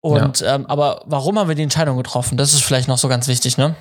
[0.00, 0.54] und ja.
[0.54, 2.38] ähm, aber warum haben wir die Entscheidung getroffen?
[2.38, 3.74] Das ist vielleicht noch so ganz wichtig, ne?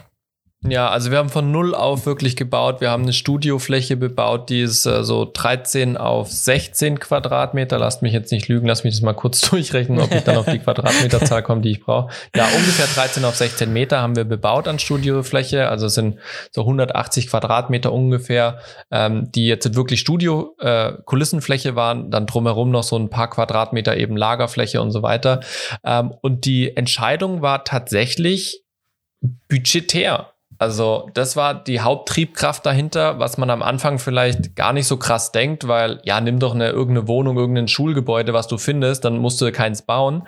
[0.67, 2.82] Ja, also wir haben von null auf wirklich gebaut.
[2.82, 7.78] Wir haben eine Studiofläche bebaut, die ist äh, so 13 auf 16 Quadratmeter.
[7.78, 10.47] Lasst mich jetzt nicht lügen, lasst mich das mal kurz durchrechnen, ob ich dann auf
[10.47, 12.12] die Quadratmeterzahl komme, die ich brauche.
[12.36, 15.69] Ja, ungefähr 13 auf 16 Meter haben wir bebaut an Studiofläche.
[15.69, 16.17] Also es sind
[16.49, 18.58] so 180 Quadratmeter ungefähr,
[18.89, 22.10] ähm, die jetzt wirklich Studio äh, Kulissenfläche waren.
[22.10, 25.41] Dann drumherum noch so ein paar Quadratmeter eben Lagerfläche und so weiter.
[25.84, 28.63] Ähm, und die Entscheidung war tatsächlich
[29.47, 30.34] budgetär.
[30.57, 35.31] Also das war die Haupttriebkraft dahinter, was man am Anfang vielleicht gar nicht so krass
[35.31, 39.41] denkt, weil ja, nimm doch eine irgendeine Wohnung, irgendein Schulgebäude, was du findest, dann musst
[39.41, 40.27] du keins bauen.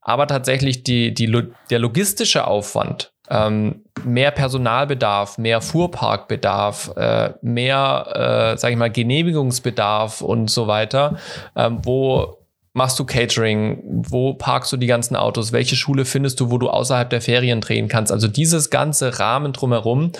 [0.00, 8.58] Aber tatsächlich die, die, der logistische Aufwand, ähm, mehr Personalbedarf, mehr Fuhrparkbedarf, äh, mehr, äh,
[8.58, 11.18] sage ich mal, Genehmigungsbedarf und so weiter,
[11.54, 12.37] ähm, wo
[12.78, 13.82] machst du Catering?
[13.84, 15.52] Wo parkst du die ganzen Autos?
[15.52, 18.10] Welche Schule findest du, wo du außerhalb der Ferien drehen kannst?
[18.10, 20.12] Also dieses ganze Rahmen drumherum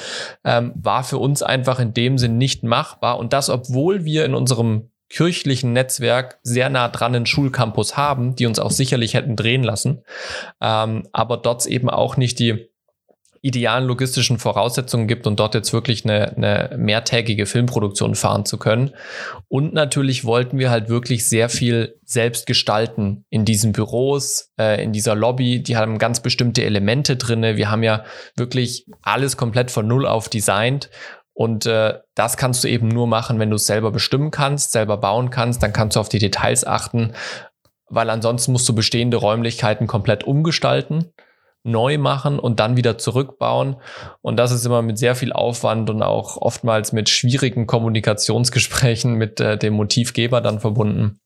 [0.45, 3.19] ähm, war für uns einfach in dem Sinn nicht machbar.
[3.19, 8.45] Und das, obwohl wir in unserem kirchlichen Netzwerk sehr nah dran einen Schulcampus haben, die
[8.45, 10.03] uns auch sicherlich hätten drehen lassen,
[10.61, 12.68] ähm, aber dort eben auch nicht die
[13.43, 18.91] idealen logistischen Voraussetzungen gibt und dort jetzt wirklich eine, eine mehrtägige Filmproduktion fahren zu können.
[19.49, 24.93] Und natürlich wollten wir halt wirklich sehr viel selbst gestalten in diesen Büros, äh, in
[24.93, 25.63] dieser Lobby.
[25.63, 27.57] Die haben ganz bestimmte Elemente drinne.
[27.57, 28.05] Wir haben ja
[28.37, 30.91] wirklich alles komplett von Null auf designt.
[31.33, 34.97] Und äh, das kannst du eben nur machen, wenn du es selber bestimmen kannst, selber
[34.97, 35.63] bauen kannst.
[35.63, 37.13] Dann kannst du auf die Details achten,
[37.89, 41.13] weil ansonsten musst du bestehende Räumlichkeiten komplett umgestalten
[41.65, 43.77] neu machen und dann wieder zurückbauen.
[44.23, 49.41] Und das ist immer mit sehr viel Aufwand und auch oftmals mit schwierigen Kommunikationsgesprächen mit
[49.41, 51.19] äh, dem Motivgeber dann verbunden.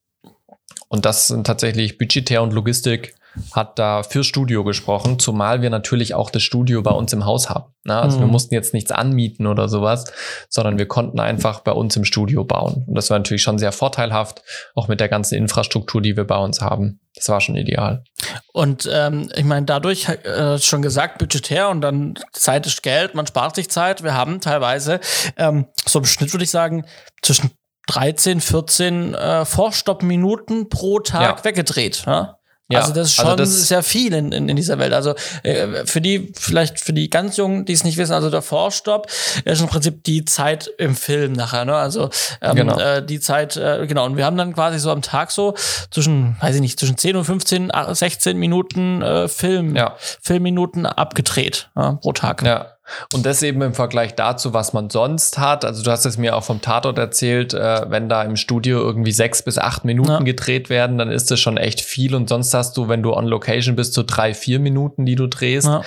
[0.88, 3.14] Und das sind tatsächlich budgetär und Logistik
[3.52, 7.48] hat da für Studio gesprochen, zumal wir natürlich auch das Studio bei uns im Haus
[7.48, 7.72] haben.
[7.84, 7.94] Ne?
[7.94, 8.22] Also mhm.
[8.22, 10.12] wir mussten jetzt nichts anmieten oder sowas,
[10.48, 12.84] sondern wir konnten einfach bei uns im Studio bauen.
[12.86, 14.42] Und das war natürlich schon sehr vorteilhaft,
[14.74, 17.00] auch mit der ganzen Infrastruktur, die wir bei uns haben.
[17.14, 18.04] Das war schon ideal.
[18.52, 23.26] Und ähm, ich meine, dadurch äh, schon gesagt, budgetär und dann Zeit ist Geld, man
[23.26, 24.02] spart sich Zeit.
[24.02, 25.00] Wir haben teilweise
[25.36, 26.86] ähm, so im Schnitt, würde ich sagen,
[27.22, 27.50] zwischen
[27.88, 31.44] 13, 14 äh, Vorstoppminuten pro Tag ja.
[31.44, 32.04] weggedreht.
[32.06, 32.38] Ja?
[32.70, 34.92] Ja, also das ist also schon also das sehr viel in, in, in, dieser Welt.
[34.92, 38.40] Also äh, für die, vielleicht für die ganz Jungen, die es nicht wissen, also der
[38.40, 39.08] Vorstopp
[39.44, 41.74] ist im Prinzip die Zeit im Film nachher, ne?
[41.74, 42.08] Also
[42.40, 42.78] ähm, genau.
[42.78, 44.06] äh, die Zeit, äh, genau.
[44.06, 45.54] Und wir haben dann quasi so am Tag so
[45.90, 49.96] zwischen, weiß ich nicht, zwischen 10 und 15, 16 Minuten äh, Film, ja.
[49.98, 52.42] Filmminuten abgedreht pro Tag.
[52.42, 52.71] Ja.
[53.12, 55.64] Und das eben im Vergleich dazu, was man sonst hat.
[55.64, 59.12] Also du hast es mir auch vom Tatort erzählt, äh, wenn da im Studio irgendwie
[59.12, 60.18] sechs bis acht Minuten ja.
[60.18, 62.14] gedreht werden, dann ist das schon echt viel.
[62.14, 65.28] Und sonst hast du, wenn du on Location bist, so drei, vier Minuten, die du
[65.28, 65.66] drehst.
[65.66, 65.82] Ja.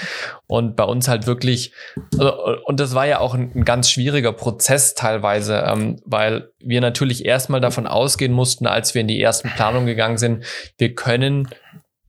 [0.48, 1.74] Und bei uns halt wirklich,
[2.18, 2.34] also,
[2.66, 7.26] und das war ja auch ein, ein ganz schwieriger Prozess teilweise, ähm, weil wir natürlich
[7.26, 10.46] erstmal davon ausgehen mussten, als wir in die ersten Planungen gegangen sind,
[10.78, 11.50] wir können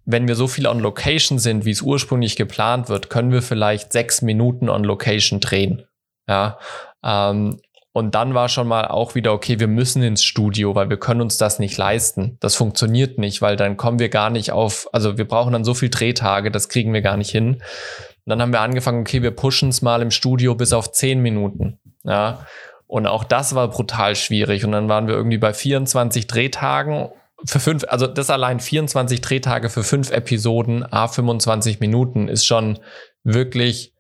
[0.07, 3.93] wenn wir so viel on Location sind, wie es ursprünglich geplant wird, können wir vielleicht
[3.93, 5.85] sechs Minuten on Location drehen.
[6.29, 6.59] Ja.
[7.05, 7.61] Ähm,
[7.93, 11.23] und dann war schon mal auch wieder, okay, wir müssen ins Studio, weil wir können
[11.23, 12.37] uns das nicht leisten.
[12.41, 15.73] Das funktioniert nicht, weil dann kommen wir gar nicht auf, also wir brauchen dann so
[15.75, 17.55] viel Drehtage, das kriegen wir gar nicht hin.
[17.55, 21.21] Und dann haben wir angefangen, okay, wir pushen es mal im Studio bis auf zehn
[21.21, 21.79] Minuten.
[22.05, 22.47] Ja.
[22.87, 24.65] Und auch das war brutal schwierig.
[24.65, 27.09] Und dann waren wir irgendwie bei 24 Drehtagen
[27.47, 32.79] für fünf, also das allein 24 Drehtage für fünf Episoden, a 25 Minuten, ist schon
[33.23, 33.95] wirklich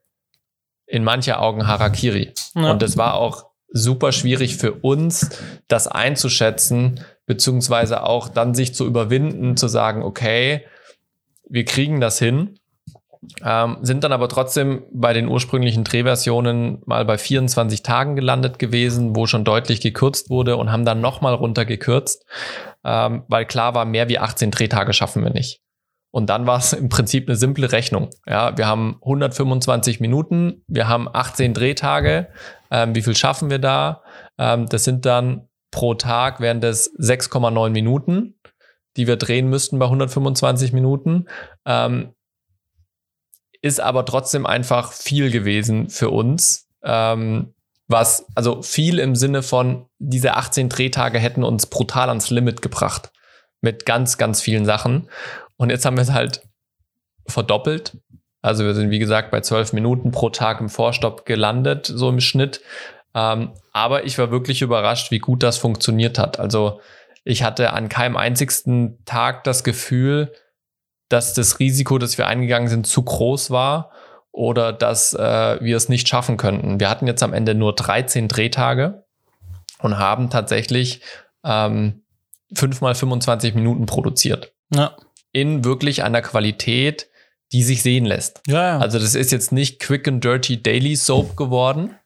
[0.87, 2.32] in mancher Augen Harakiri.
[2.54, 2.70] Ja.
[2.70, 5.30] Und es war auch super schwierig für uns,
[5.68, 10.64] das einzuschätzen, beziehungsweise auch dann sich zu überwinden, zu sagen, okay,
[11.48, 12.59] wir kriegen das hin.
[13.44, 19.16] Ähm, sind dann aber trotzdem bei den ursprünglichen Drehversionen mal bei 24 Tagen gelandet gewesen,
[19.16, 22.24] wo schon deutlich gekürzt wurde und haben dann nochmal runtergekürzt,
[22.84, 25.60] ähm, weil klar war, mehr wie 18 Drehtage schaffen wir nicht.
[26.10, 28.08] Und dann war es im Prinzip eine simple Rechnung.
[28.26, 32.28] Ja, wir haben 125 Minuten, wir haben 18 Drehtage.
[32.70, 34.02] Ähm, wie viel schaffen wir da?
[34.38, 38.40] Ähm, das sind dann pro Tag wären das 6,9 Minuten,
[38.96, 41.26] die wir drehen müssten bei 125 Minuten.
[41.66, 42.14] Ähm,
[43.66, 46.68] ist aber trotzdem einfach viel gewesen für uns.
[46.83, 47.52] Ähm,
[47.88, 53.12] was, also viel im Sinne von, diese 18 Drehtage hätten uns brutal ans Limit gebracht.
[53.61, 55.09] Mit ganz, ganz vielen Sachen.
[55.57, 56.42] Und jetzt haben wir es halt
[57.26, 57.98] verdoppelt.
[58.42, 62.20] Also wir sind, wie gesagt, bei 12 Minuten pro Tag im Vorstopp gelandet, so im
[62.20, 62.61] Schnitt.
[63.14, 66.38] Ähm, aber ich war wirklich überrascht, wie gut das funktioniert hat.
[66.38, 66.81] Also
[67.24, 70.33] ich hatte an keinem einzigsten Tag das Gefühl,
[71.08, 73.92] dass das Risiko, das wir eingegangen sind, zu groß war
[74.32, 76.78] oder dass äh, wir es nicht schaffen könnten.
[76.80, 79.04] Wir hatten jetzt am Ende nur 13 Drehtage
[79.78, 81.00] und haben tatsächlich
[81.44, 82.02] ähm,
[82.54, 84.52] 5 mal 25 Minuten produziert.
[84.74, 84.96] Ja.
[85.32, 87.08] In wirklich einer Qualität,
[87.52, 88.42] die sich sehen lässt.
[88.46, 88.78] Ja, ja.
[88.78, 91.96] Also das ist jetzt nicht Quick and Dirty Daily Soap geworden,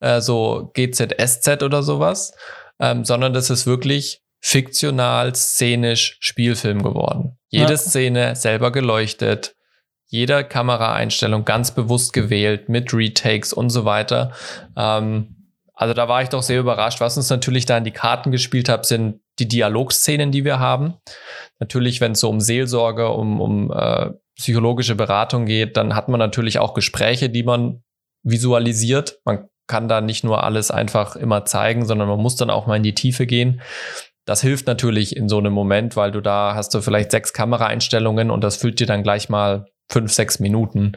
[0.00, 2.34] äh, so GZSZ oder sowas,
[2.78, 7.38] ähm, sondern das ist wirklich fiktional, szenisch Spielfilm geworden.
[7.48, 7.76] Jede ja.
[7.76, 9.54] Szene selber geleuchtet,
[10.06, 14.32] jede Kameraeinstellung ganz bewusst gewählt mit Retakes und so weiter.
[14.76, 15.36] Ähm,
[15.74, 17.00] also da war ich doch sehr überrascht.
[17.00, 20.94] Was uns natürlich da in die Karten gespielt hat, sind die Dialogszenen, die wir haben.
[21.60, 26.18] Natürlich, wenn es so um Seelsorge, um, um äh, psychologische Beratung geht, dann hat man
[26.18, 27.82] natürlich auch Gespräche, die man
[28.22, 29.20] visualisiert.
[29.24, 32.76] Man kann da nicht nur alles einfach immer zeigen, sondern man muss dann auch mal
[32.76, 33.62] in die Tiefe gehen.
[34.24, 38.30] Das hilft natürlich in so einem Moment, weil du da hast du vielleicht sechs Kameraeinstellungen
[38.30, 40.92] und das füllt dir dann gleich mal fünf, sechs Minuten,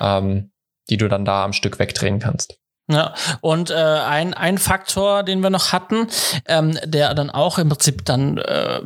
[0.00, 0.50] ähm,
[0.90, 2.58] die du dann da am Stück wegdrehen kannst.
[2.88, 6.06] Ja, und äh, ein, ein Faktor, den wir noch hatten,
[6.46, 8.80] ähm, der dann auch im Prinzip dann, äh,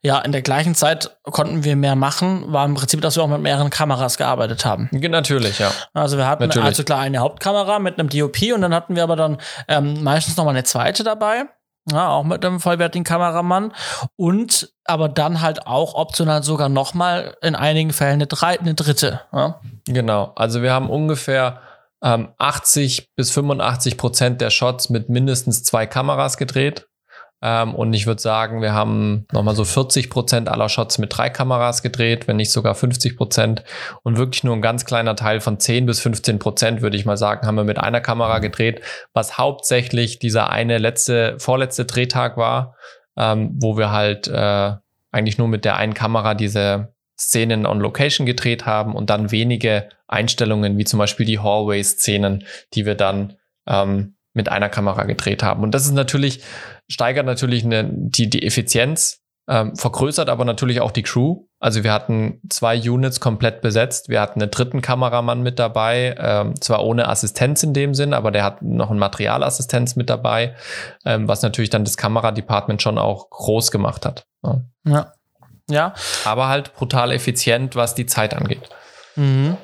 [0.00, 3.28] ja, in der gleichen Zeit konnten wir mehr machen, war im Prinzip, dass wir auch
[3.28, 4.88] mit mehreren Kameras gearbeitet haben.
[4.92, 5.72] Natürlich, ja.
[5.92, 6.66] Also wir hatten Natürlich.
[6.66, 10.36] also klar eine Hauptkamera mit einem DOP und dann hatten wir aber dann ähm, meistens
[10.36, 11.46] noch mal eine zweite dabei.
[11.90, 13.72] Ja, auch mit einem vollwertigen Kameramann.
[14.16, 18.74] Und aber dann halt auch optional sogar noch mal in einigen Fällen eine, drei, eine
[18.74, 19.20] dritte.
[19.32, 19.60] Ja?
[19.86, 20.32] Genau.
[20.34, 21.60] Also wir haben ungefähr
[22.02, 26.86] ähm, 80 bis 85 Prozent der Shots mit mindestens zwei Kameras gedreht.
[27.42, 31.28] Ähm, und ich würde sagen, wir haben nochmal so 40 Prozent aller Shots mit drei
[31.28, 33.62] Kameras gedreht, wenn nicht sogar 50 Prozent.
[34.02, 37.16] Und wirklich nur ein ganz kleiner Teil von 10 bis 15 Prozent, würde ich mal
[37.16, 38.80] sagen, haben wir mit einer Kamera gedreht,
[39.12, 42.74] was hauptsächlich dieser eine letzte, vorletzte Drehtag war,
[43.16, 44.72] ähm, wo wir halt äh,
[45.12, 49.88] eigentlich nur mit der einen Kamera diese Szenen on Location gedreht haben und dann wenige
[50.06, 52.44] Einstellungen, wie zum Beispiel die Hallway-Szenen,
[52.74, 55.62] die wir dann ähm, mit einer Kamera gedreht haben.
[55.62, 56.42] Und das ist natürlich,
[56.88, 61.44] steigert natürlich eine, die, die Effizienz, ähm, vergrößert aber natürlich auch die Crew.
[61.58, 64.08] Also wir hatten zwei Units komplett besetzt.
[64.08, 68.30] Wir hatten einen dritten Kameramann mit dabei, ähm, zwar ohne Assistenz in dem Sinn, aber
[68.30, 70.54] der hat noch einen Materialassistenz mit dabei,
[71.04, 74.26] ähm, was natürlich dann das Kameradepartment schon auch groß gemacht hat.
[74.42, 74.60] Ja.
[74.84, 75.12] ja.
[75.70, 75.94] ja.
[76.24, 78.68] Aber halt brutal effizient, was die Zeit angeht.
[79.14, 79.56] Mhm.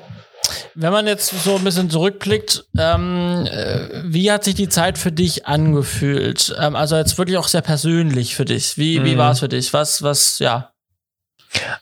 [0.75, 5.11] Wenn man jetzt so ein bisschen zurückblickt, ähm, äh, wie hat sich die Zeit für
[5.11, 6.55] dich angefühlt?
[6.59, 8.77] Ähm, also jetzt wirklich auch sehr persönlich für dich.
[8.77, 9.05] Wie, mhm.
[9.05, 9.71] wie war es für dich?
[9.73, 10.72] Was, was, ja,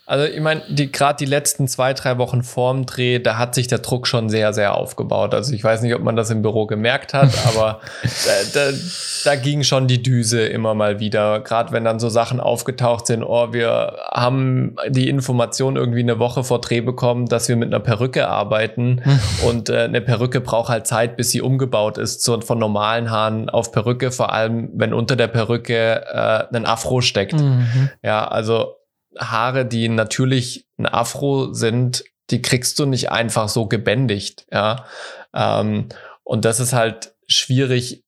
[0.05, 3.67] also ich meine, die, gerade die letzten zwei, drei Wochen vorm Dreh, da hat sich
[3.67, 5.34] der Druck schon sehr, sehr aufgebaut.
[5.34, 8.77] Also ich weiß nicht, ob man das im Büro gemerkt hat, aber da, da,
[9.23, 11.39] da, ging schon die Düse immer mal wieder.
[11.39, 16.43] Gerade wenn dann so Sachen aufgetaucht sind, oh, wir haben die Information irgendwie eine Woche
[16.43, 19.01] vor Dreh bekommen, dass wir mit einer Perücke arbeiten
[19.47, 23.49] und äh, eine Perücke braucht halt Zeit, bis sie umgebaut ist, so von normalen Haaren
[23.49, 27.34] auf Perücke, vor allem wenn unter der Perücke äh, ein Afro steckt.
[27.34, 27.89] Mhm.
[28.03, 28.81] Ja, also
[29.17, 34.86] Haare, die natürlich ein Afro sind, die kriegst du nicht einfach so gebändigt, ja.
[35.34, 35.89] Ähm,
[36.24, 38.04] und das ist halt schwierig,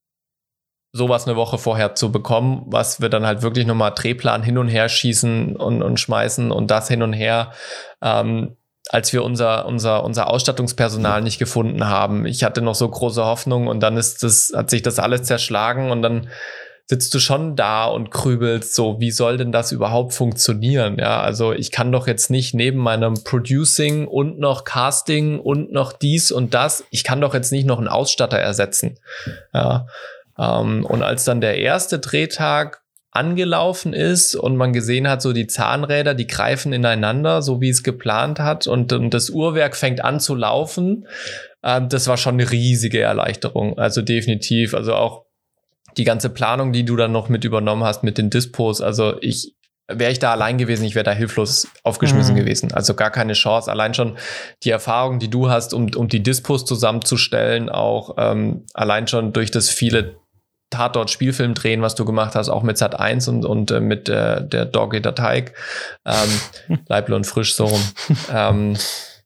[0.93, 4.67] sowas eine Woche vorher zu bekommen, was wir dann halt wirklich nochmal Drehplan hin und
[4.67, 7.51] her schießen und, und schmeißen und das hin und her.
[8.01, 8.55] Ähm,
[8.89, 12.25] als wir unser, unser, unser Ausstattungspersonal nicht gefunden haben.
[12.25, 15.89] Ich hatte noch so große Hoffnung und dann ist das, hat sich das alles zerschlagen
[15.89, 16.27] und dann
[16.85, 20.97] sitzt du schon da und grübelst so, wie soll denn das überhaupt funktionieren?
[20.99, 25.93] Ja, also ich kann doch jetzt nicht neben meinem Producing und noch Casting und noch
[25.93, 28.99] dies und das, ich kann doch jetzt nicht noch einen Ausstatter ersetzen.
[29.53, 29.87] Ja,
[30.37, 35.47] ähm, und als dann der erste Drehtag angelaufen ist und man gesehen hat, so die
[35.47, 40.19] Zahnräder, die greifen ineinander, so wie es geplant hat und, und das Uhrwerk fängt an
[40.19, 41.07] zu laufen.
[41.63, 43.77] Ähm, das war schon eine riesige Erleichterung.
[43.77, 44.73] Also definitiv.
[44.73, 45.25] Also auch
[45.97, 49.55] die ganze Planung, die du dann noch mit übernommen hast mit den Dispos, also ich
[49.87, 52.39] wäre ich da allein gewesen, ich wäre da hilflos aufgeschmissen mhm.
[52.39, 52.73] gewesen.
[52.73, 53.69] Also gar keine Chance.
[53.69, 54.17] Allein schon
[54.63, 59.51] die Erfahrung, die du hast, um, um die Dispos zusammenzustellen, auch ähm, allein schon durch
[59.51, 60.15] das viele
[60.69, 64.09] Tatort Spielfilm drehen, was du gemacht hast, auch mit Sat 1 und, und äh, mit
[64.09, 65.53] äh, der Doggy Teig,
[66.05, 67.81] ähm, Leible und frisch so rum.
[68.33, 68.77] ähm,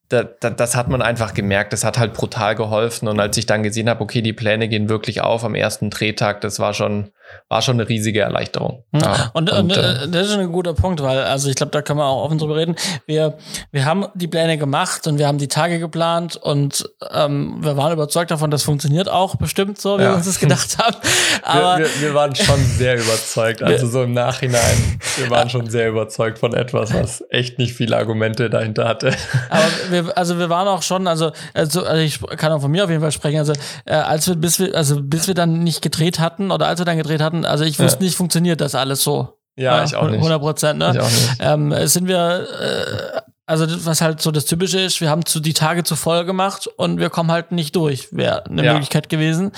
[0.08, 1.72] da, da, das hat man einfach gemerkt.
[1.72, 3.08] Das hat halt brutal geholfen.
[3.08, 6.40] Und als ich dann gesehen habe, okay, die Pläne gehen wirklich auf am ersten Drehtag,
[6.40, 7.10] das war schon,
[7.48, 8.84] war schon eine riesige Erleichterung.
[8.92, 9.00] Mhm.
[9.00, 11.82] Ja, und, und, und äh, das ist ein guter Punkt, weil, also ich glaube, da
[11.82, 12.76] können wir auch offen drüber reden.
[13.06, 13.38] Wir,
[13.70, 17.92] wir haben die Pläne gemacht und wir haben die Tage geplant und ähm, wir waren
[17.92, 20.10] überzeugt davon, das funktioniert auch bestimmt so, wie ja.
[20.10, 20.96] wir uns das gedacht haben.
[21.42, 24.98] Aber wir, wir, wir waren schon sehr überzeugt, also so im Nachhinein.
[25.16, 29.12] Wir waren schon sehr überzeugt von etwas, was echt nicht viele Argumente dahinter hatte.
[29.50, 32.84] Aber wir, also wir waren auch schon, also, also, also ich kann auch von mir
[32.84, 33.52] auf jeden Fall sprechen, also
[33.84, 36.84] äh, als wir, bis wir, also bis wir dann nicht gedreht hatten oder als wir
[36.84, 38.04] dann gedreht hatten, also ich wusste ja.
[38.04, 39.38] nicht, funktioniert das alles so.
[39.56, 40.18] Ja, ich auch nicht.
[40.18, 40.92] 100 Prozent, ne?
[40.94, 41.36] Ich auch nicht.
[41.40, 45.52] Ähm, sind wir, äh, also was halt so das Typische ist, wir haben zu die
[45.52, 48.08] Tage zu voll gemacht und wir kommen halt nicht durch.
[48.12, 48.72] Wäre eine ja.
[48.72, 49.50] Möglichkeit gewesen.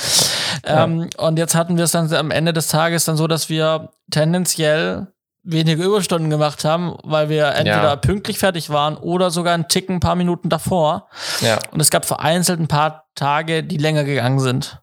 [0.64, 1.26] Ähm, ja.
[1.26, 5.08] Und jetzt hatten wir es dann am Ende des Tages dann so, dass wir tendenziell
[5.42, 7.96] weniger Überstunden gemacht haben, weil wir entweder ja.
[7.96, 11.08] pünktlich fertig waren oder sogar einen Ticken ein paar Minuten davor.
[11.40, 11.58] Ja.
[11.72, 14.80] Und es gab vereinzelt ein paar Tage, die länger gegangen sind.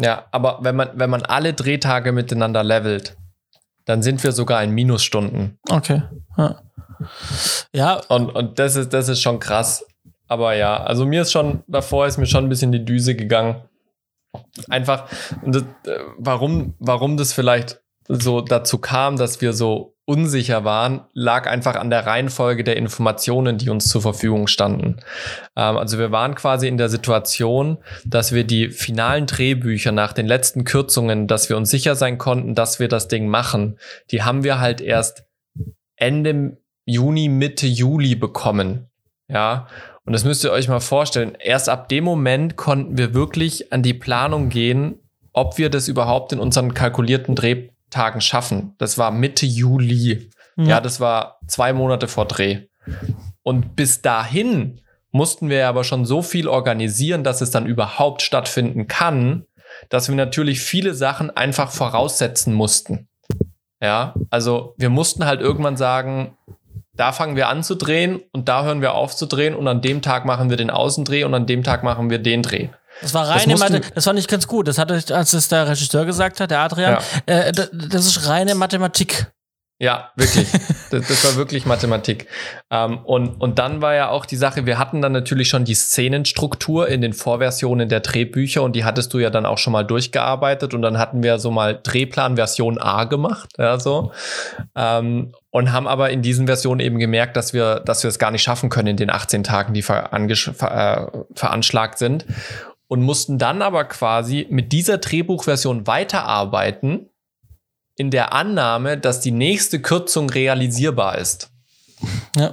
[0.00, 3.16] Ja, aber wenn man, wenn man alle Drehtage miteinander levelt,
[3.84, 5.58] dann sind wir sogar in Minusstunden.
[5.68, 6.02] Okay.
[6.36, 6.62] Ja.
[7.72, 8.00] ja.
[8.08, 9.84] Und, und das, ist, das ist schon krass.
[10.28, 13.62] Aber ja, also mir ist schon, davor ist mir schon ein bisschen die Düse gegangen.
[14.68, 15.08] Einfach,
[15.44, 21.46] das, äh, warum, warum das vielleicht so dazu kam, dass wir so unsicher waren, lag
[21.46, 24.96] einfach an der Reihenfolge der Informationen, die uns zur Verfügung standen.
[25.54, 30.26] Ähm, also wir waren quasi in der Situation, dass wir die finalen Drehbücher nach den
[30.26, 33.78] letzten Kürzungen, dass wir uns sicher sein konnten, dass wir das Ding machen,
[34.10, 35.22] die haben wir halt erst
[35.94, 38.88] Ende Juni, Mitte Juli bekommen.
[39.28, 39.68] Ja,
[40.04, 41.36] und das müsst ihr euch mal vorstellen.
[41.38, 44.98] Erst ab dem Moment konnten wir wirklich an die Planung gehen,
[45.32, 48.74] ob wir das überhaupt in unseren kalkulierten Dreh Tagen schaffen.
[48.78, 50.30] Das war Mitte Juli.
[50.56, 50.64] Ja.
[50.64, 52.66] ja, das war zwei Monate vor Dreh.
[53.42, 54.80] Und bis dahin
[55.12, 59.46] mussten wir aber schon so viel organisieren, dass es dann überhaupt stattfinden kann,
[59.88, 63.08] dass wir natürlich viele Sachen einfach voraussetzen mussten.
[63.82, 66.36] Ja, also wir mussten halt irgendwann sagen,
[66.92, 69.80] da fangen wir an zu drehen und da hören wir auf zu drehen und an
[69.80, 72.68] dem Tag machen wir den Außendreh und an dem Tag machen wir den Dreh.
[73.02, 73.94] Das war reine Mathematik.
[73.94, 74.68] Das fand ich ganz gut.
[74.68, 76.98] Das hatte, als es der Regisseur gesagt hat, der Adrian,
[77.28, 77.40] ja.
[77.40, 79.30] äh, das ist reine Mathematik.
[79.82, 80.46] Ja, wirklich.
[80.90, 82.26] das, das, war wirklich Mathematik.
[82.70, 85.74] Ähm, und, und dann war ja auch die Sache, wir hatten dann natürlich schon die
[85.74, 89.84] Szenenstruktur in den Vorversionen der Drehbücher und die hattest du ja dann auch schon mal
[89.84, 94.12] durchgearbeitet und dann hatten wir so mal Drehplan Version A gemacht, ja, so.
[94.76, 98.30] Ähm, und haben aber in diesen Versionen eben gemerkt, dass wir, dass wir es gar
[98.30, 102.26] nicht schaffen können in den 18 Tagen, die ver, äh, veranschlagt sind
[102.90, 107.08] und mussten dann aber quasi mit dieser Drehbuchversion weiterarbeiten,
[107.94, 111.52] in der Annahme, dass die nächste Kürzung realisierbar ist.
[112.36, 112.52] Ja.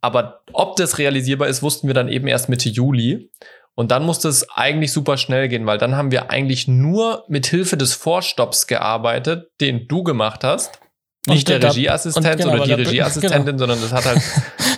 [0.00, 3.30] Aber ob das realisierbar ist, wussten wir dann eben erst Mitte Juli.
[3.74, 7.46] Und dann musste es eigentlich super schnell gehen, weil dann haben wir eigentlich nur mit
[7.46, 10.80] Hilfe des Vorstopps gearbeitet, den du gemacht hast.
[11.26, 13.58] Nicht der, der Regieassistent genau, oder die Regieassistentin, genau.
[13.58, 14.22] sondern das hat halt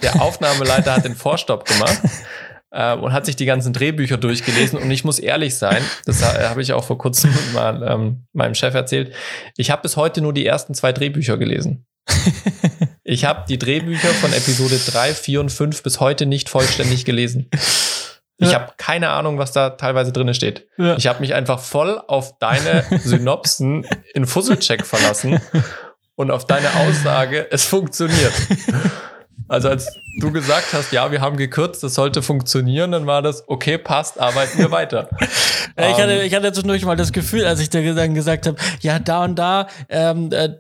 [0.02, 2.00] der Aufnahmeleiter hat den Vorstopp gemacht
[2.70, 4.78] äh, und hat sich die ganzen Drehbücher durchgelesen.
[4.78, 8.74] Und ich muss ehrlich sein, das habe ich auch vor kurzem mal ähm, meinem Chef
[8.74, 9.14] erzählt,
[9.56, 11.86] ich habe bis heute nur die ersten zwei Drehbücher gelesen.
[13.04, 17.48] ich habe die Drehbücher von Episode 3, 4 und 5 bis heute nicht vollständig gelesen.
[18.42, 18.60] Ich ja.
[18.60, 20.66] habe keine Ahnung, was da teilweise drin steht.
[20.78, 20.96] Ja.
[20.96, 25.40] Ich habe mich einfach voll auf deine Synopsen in Fusselcheck verlassen
[26.14, 28.32] und auf deine Aussage, es funktioniert.
[29.50, 33.48] Also als du gesagt hast, ja, wir haben gekürzt, das sollte funktionieren, dann war das,
[33.48, 35.10] okay, passt, arbeiten wir weiter.
[35.76, 38.56] ich, hatte, ähm, ich hatte zwischendurch mal das Gefühl, als ich dir dann gesagt habe,
[38.78, 40.50] ja, da und da, ähm, äh,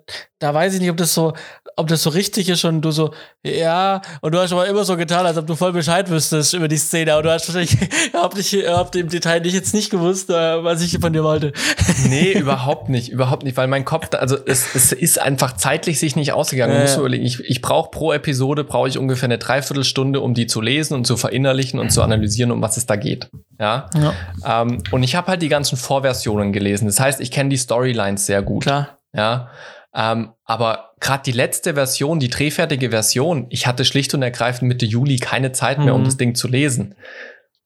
[0.40, 1.34] da weiß ich nicht, ob das so,
[1.76, 3.12] ob das so richtig ist und du so,
[3.44, 6.66] ja, und du hast aber immer so getan, als ob du voll Bescheid wüsstest über
[6.66, 7.76] die Szene, aber du hast wahrscheinlich
[8.08, 11.52] überhaupt nicht, überhaupt im Detail nicht jetzt nicht gewusst, äh, was ich von dir wollte.
[12.08, 16.16] Nee, überhaupt nicht, überhaupt nicht, weil mein Kopf, also es, es ist einfach zeitlich sich
[16.16, 16.74] nicht ausgegangen.
[16.74, 16.80] Äh.
[16.80, 20.46] Musst du überlegen, ich, ich brauche pro Episode, brauche ich ungefähr eine Dreiviertelstunde, um die
[20.46, 23.28] zu lesen und zu verinnerlichen und zu analysieren, um was es da geht.
[23.58, 23.90] Ja.
[23.94, 24.62] ja.
[24.62, 26.86] Ähm, und ich habe halt die ganzen Vorversionen gelesen.
[26.86, 28.62] Das heißt, ich kenne die Storylines sehr gut.
[28.62, 28.98] Klar.
[29.12, 29.50] Ja.
[29.94, 34.86] Ähm, aber gerade die letzte Version, die drehfertige Version, ich hatte schlicht und ergreifend Mitte
[34.86, 36.00] Juli keine Zeit mehr, mhm.
[36.00, 36.94] um das Ding zu lesen.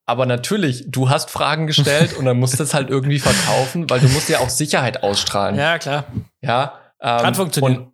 [0.06, 4.00] Aber natürlich, du hast Fragen gestellt und dann musst du es halt irgendwie verkaufen, weil
[4.00, 5.56] du musst ja auch Sicherheit ausstrahlen.
[5.56, 6.04] Ja, klar.
[6.42, 6.78] Ja.
[7.00, 7.92] Ähm, Kann funktionieren.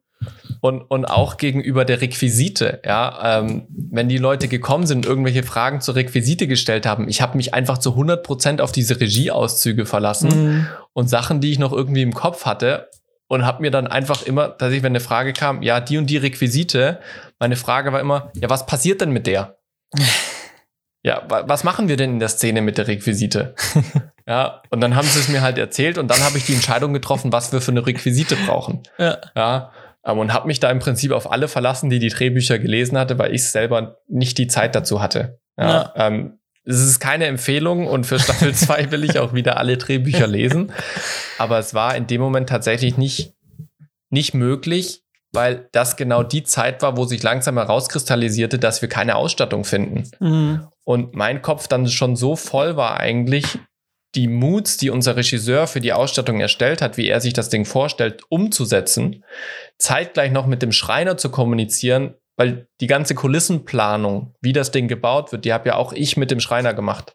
[0.60, 5.10] Und, und, und auch gegenüber der Requisite, ja, ähm, wenn die Leute gekommen sind und
[5.10, 9.00] irgendwelche Fragen zur Requisite gestellt haben, ich habe mich einfach zu 100 Prozent auf diese
[9.00, 10.66] Regieauszüge verlassen mhm.
[10.92, 12.90] und Sachen, die ich noch irgendwie im Kopf hatte
[13.30, 16.10] und habe mir dann einfach immer, dass ich, wenn eine Frage kam, ja, die und
[16.10, 16.98] die Requisite,
[17.38, 19.56] meine Frage war immer, ja, was passiert denn mit der?
[21.04, 23.54] ja, wa was machen wir denn in der Szene mit der Requisite?
[24.26, 26.92] ja, und dann haben sie es mir halt erzählt und dann habe ich die Entscheidung
[26.92, 28.82] getroffen, was wir für eine Requisite brauchen.
[28.98, 29.18] Ja.
[29.36, 29.72] ja
[30.04, 33.16] ähm, und habe mich da im Prinzip auf alle verlassen, die die Drehbücher gelesen hatte,
[33.16, 35.38] weil ich selber nicht die Zeit dazu hatte.
[35.56, 35.92] Ja, ja.
[35.94, 40.26] Ähm, es ist keine Empfehlung und für Staffel 2 will ich auch wieder alle Drehbücher
[40.26, 40.72] lesen.
[41.38, 43.34] Aber es war in dem Moment tatsächlich nicht,
[44.10, 45.02] nicht möglich,
[45.32, 50.10] weil das genau die Zeit war, wo sich langsam herauskristallisierte, dass wir keine Ausstattung finden.
[50.18, 50.66] Mhm.
[50.84, 53.58] Und mein Kopf dann schon so voll war eigentlich,
[54.16, 57.64] die Moods, die unser Regisseur für die Ausstattung erstellt hat, wie er sich das Ding
[57.64, 59.24] vorstellt, umzusetzen,
[59.78, 65.30] zeitgleich noch mit dem Schreiner zu kommunizieren, weil die ganze Kulissenplanung, wie das Ding gebaut
[65.30, 67.14] wird, die habe ja auch ich mit dem Schreiner gemacht.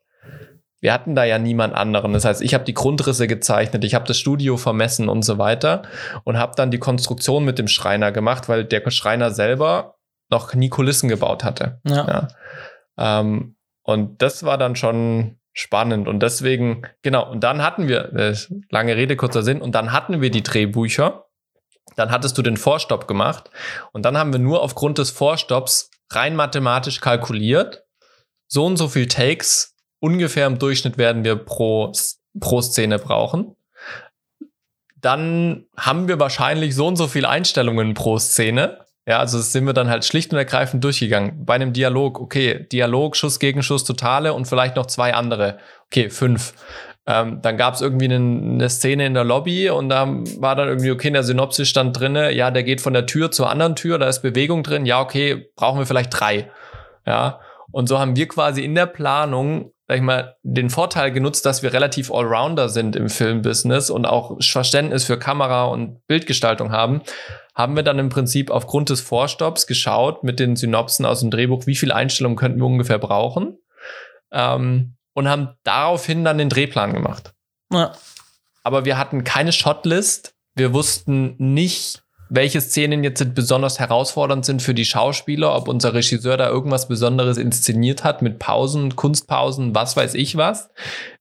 [0.81, 2.13] wir hatten da ja niemand anderen.
[2.13, 5.81] Das heißt, ich habe die Grundrisse gezeichnet, ich habe das Studio vermessen und so weiter
[6.25, 9.95] und habe dann die Konstruktion mit dem Schreiner gemacht, weil der Schreiner selber
[10.29, 11.81] noch nie Kulissen gebaut hatte.
[11.87, 12.07] Ja.
[12.07, 12.27] ja.
[13.19, 18.35] Ähm, und das war dann schon spannend und deswegen, genau, und dann hatten wir, äh,
[18.69, 21.24] lange Rede, kurzer Sinn, und dann hatten wir die Drehbücher,
[21.95, 23.49] dann hattest du den Vorstopp gemacht
[23.91, 27.83] und dann haben wir nur aufgrund des Vorstopps rein mathematisch kalkuliert,
[28.47, 31.91] so und so viel Takes ungefähr im Durchschnitt werden wir pro,
[32.39, 33.55] pro Szene brauchen.
[34.95, 38.85] Dann haben wir wahrscheinlich so und so viele Einstellungen pro Szene.
[39.07, 41.45] Ja, also sind wir dann halt schlicht und ergreifend durchgegangen.
[41.45, 45.59] Bei einem Dialog, okay, Dialog, Schuss gegen Schuss, Totale und vielleicht noch zwei andere.
[45.87, 46.53] Okay, fünf.
[47.07, 50.07] Ähm, dann gab es irgendwie eine, eine, Szene in der Lobby und da
[50.39, 53.29] war dann irgendwie, okay, in der Synopsis stand drinne, ja, der geht von der Tür
[53.29, 56.49] zur anderen Tür, da ist Bewegung drin, ja, okay, brauchen wir vielleicht drei.
[57.05, 57.39] Ja,
[57.71, 61.61] und so haben wir quasi in der Planung, sag ich mal, den Vorteil genutzt, dass
[61.61, 67.01] wir relativ Allrounder sind im Filmbusiness und auch Verständnis für Kamera und Bildgestaltung haben,
[67.53, 71.67] haben wir dann im Prinzip aufgrund des Vorstopps geschaut mit den Synopsen aus dem Drehbuch,
[71.67, 73.59] wie viele Einstellungen könnten wir ungefähr brauchen.
[74.31, 77.33] Ähm, und haben daraufhin dann den Drehplan gemacht.
[77.71, 77.93] Ja.
[78.63, 80.35] Aber wir hatten keine Shotlist.
[80.53, 86.37] Wir wussten nicht, welche Szenen jetzt besonders herausfordernd sind für die Schauspieler, ob unser Regisseur
[86.37, 90.69] da irgendwas Besonderes inszeniert hat mit Pausen, Kunstpausen, was weiß ich was.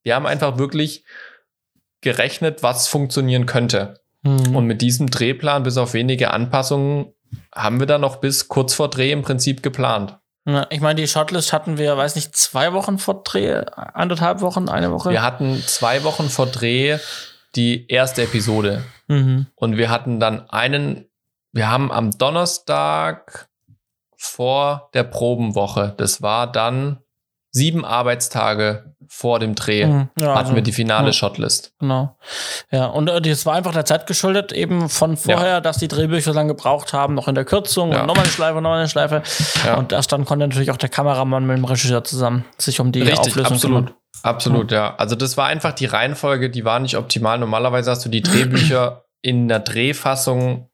[0.02, 1.04] Wir haben einfach wirklich
[2.00, 4.00] gerechnet, was funktionieren könnte.
[4.22, 4.56] Mhm.
[4.56, 7.12] Und mit diesem Drehplan, bis auf wenige Anpassungen,
[7.54, 10.18] haben wir dann noch bis kurz vor Dreh im Prinzip geplant.
[10.46, 14.68] Ja, ich meine, die Shotlist hatten wir, weiß nicht, zwei Wochen vor Dreh, anderthalb Wochen,
[14.68, 15.10] eine Woche.
[15.10, 16.98] Wir hatten zwei Wochen vor Dreh
[17.56, 18.84] die erste Episode.
[19.08, 19.46] Mhm.
[19.54, 21.06] Und wir hatten dann einen,
[21.52, 23.48] wir haben am Donnerstag
[24.16, 26.98] vor der Probenwoche, das war dann
[27.50, 31.72] sieben Arbeitstage vor dem Dreh mhm, ja, hatten also, wir die finale ja, Shotlist.
[31.78, 32.16] Genau.
[32.70, 35.60] Ja, und äh, das war einfach der Zeit geschuldet, eben von vorher, ja.
[35.60, 38.80] dass die Drehbücher lang gebraucht haben, noch in der Kürzung und nochmal eine Schleife, nochmal
[38.80, 39.22] eine Schleife.
[39.76, 43.02] Und erst dann konnte natürlich auch der Kameramann mit dem Regisseur zusammen sich um die
[43.02, 43.86] Richtig, Auflösung absolut.
[43.86, 43.94] kümmern.
[44.22, 44.94] Absolut, ja.
[44.96, 47.38] Also das war einfach die Reihenfolge, die war nicht optimal.
[47.38, 50.70] Normalerweise hast du die Drehbücher in der Drehfassung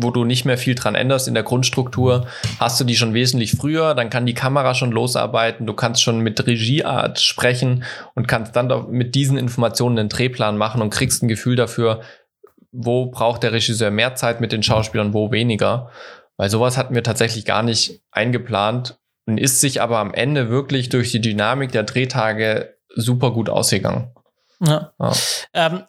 [0.00, 2.28] wo du nicht mehr viel dran änderst in der Grundstruktur,
[2.60, 6.20] hast du die schon wesentlich früher, dann kann die Kamera schon losarbeiten, du kannst schon
[6.20, 7.82] mit Regieart sprechen
[8.14, 12.00] und kannst dann mit diesen Informationen einen Drehplan machen und kriegst ein Gefühl dafür,
[12.70, 15.90] wo braucht der Regisseur mehr Zeit mit den Schauspielern, wo weniger.
[16.36, 20.90] Weil sowas hatten wir tatsächlich gar nicht eingeplant und ist sich aber am Ende wirklich
[20.90, 24.12] durch die Dynamik der Drehtage super gut ausgegangen.
[24.60, 24.92] Ja.
[24.98, 25.12] ja.
[25.54, 25.84] Ähm,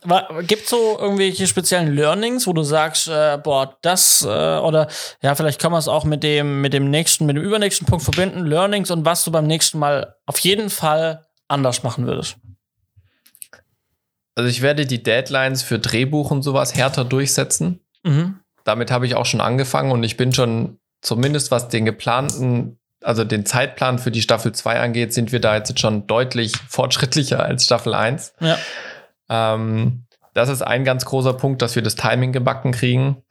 [0.46, 4.88] Gibt es so irgendwelche speziellen Learnings, wo du sagst, äh, boah, das äh, oder
[5.22, 8.04] ja, vielleicht kann man es auch mit dem, mit dem nächsten, mit dem übernächsten Punkt
[8.04, 12.38] verbinden, Learnings und was du beim nächsten Mal auf jeden Fall anders machen würdest?
[14.36, 17.82] Also ich werde die Deadlines für Drehbuch und sowas härter durchsetzen.
[18.04, 18.40] Mhm.
[18.64, 23.24] Damit habe ich auch schon angefangen und ich bin schon zumindest was den geplanten also
[23.24, 27.66] den Zeitplan für die Staffel 2 angeht, sind wir da jetzt schon deutlich fortschrittlicher als
[27.66, 28.34] Staffel 1.
[28.40, 28.58] Ja.
[29.30, 33.24] Ähm, das ist ein ganz großer Punkt, dass wir das Timing gebacken kriegen.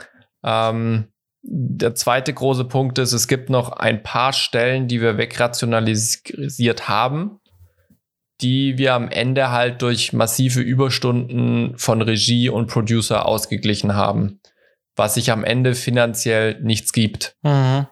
[0.45, 1.09] Ähm,
[1.43, 7.41] der zweite große Punkt ist, es gibt noch ein paar Stellen, die wir wegrationalisiert haben,
[8.41, 14.41] die wir am Ende halt durch massive Überstunden von Regie und Producer ausgeglichen haben,
[14.97, 17.37] was sich am Ende finanziell nichts gibt.
[17.43, 17.87] Mhm.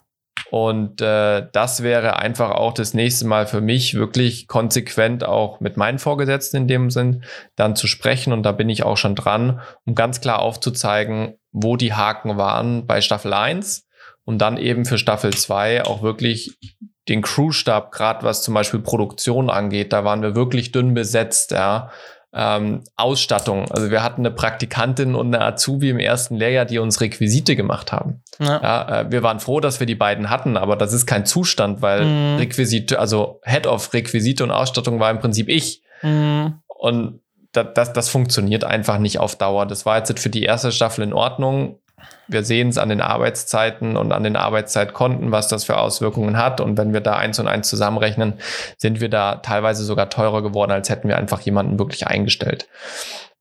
[0.51, 5.77] Und äh, das wäre einfach auch das nächste Mal für mich wirklich konsequent auch mit
[5.77, 7.25] meinen Vorgesetzten in dem Sinn
[7.57, 8.33] dann zu sprechen.
[8.33, 12.87] Und da bin ich auch schon dran, um ganz klar aufzuzeigen, wo die Haken waren
[12.87, 13.87] bei Staffel 1
[14.25, 16.57] und dann eben für Staffel 2 auch wirklich
[17.09, 21.91] den Crewstab, gerade was zum Beispiel Produktion angeht, da waren wir wirklich dünn besetzt, ja
[22.37, 23.71] ähm, Ausstattung.
[23.71, 27.93] Also wir hatten eine Praktikantin und eine Azubi im ersten Lehrjahr, die uns Requisite gemacht
[27.93, 28.23] haben.
[28.39, 28.61] Ja.
[28.63, 31.81] ja äh, wir waren froh, dass wir die beiden hatten, aber das ist kein Zustand,
[31.81, 32.37] weil mhm.
[32.37, 35.83] Requisite, also Head of Requisite und Ausstattung war im Prinzip ich.
[36.03, 36.61] Mhm.
[36.67, 37.21] Und
[37.53, 39.65] das, das, das funktioniert einfach nicht auf Dauer.
[39.65, 41.79] Das war jetzt für die erste Staffel in Ordnung
[42.29, 46.61] wir sehen es an den Arbeitszeiten und an den Arbeitszeitkonten, was das für Auswirkungen hat.
[46.61, 48.35] Und wenn wir da eins und eins zusammenrechnen,
[48.77, 52.69] sind wir da teilweise sogar teurer geworden, als hätten wir einfach jemanden wirklich eingestellt.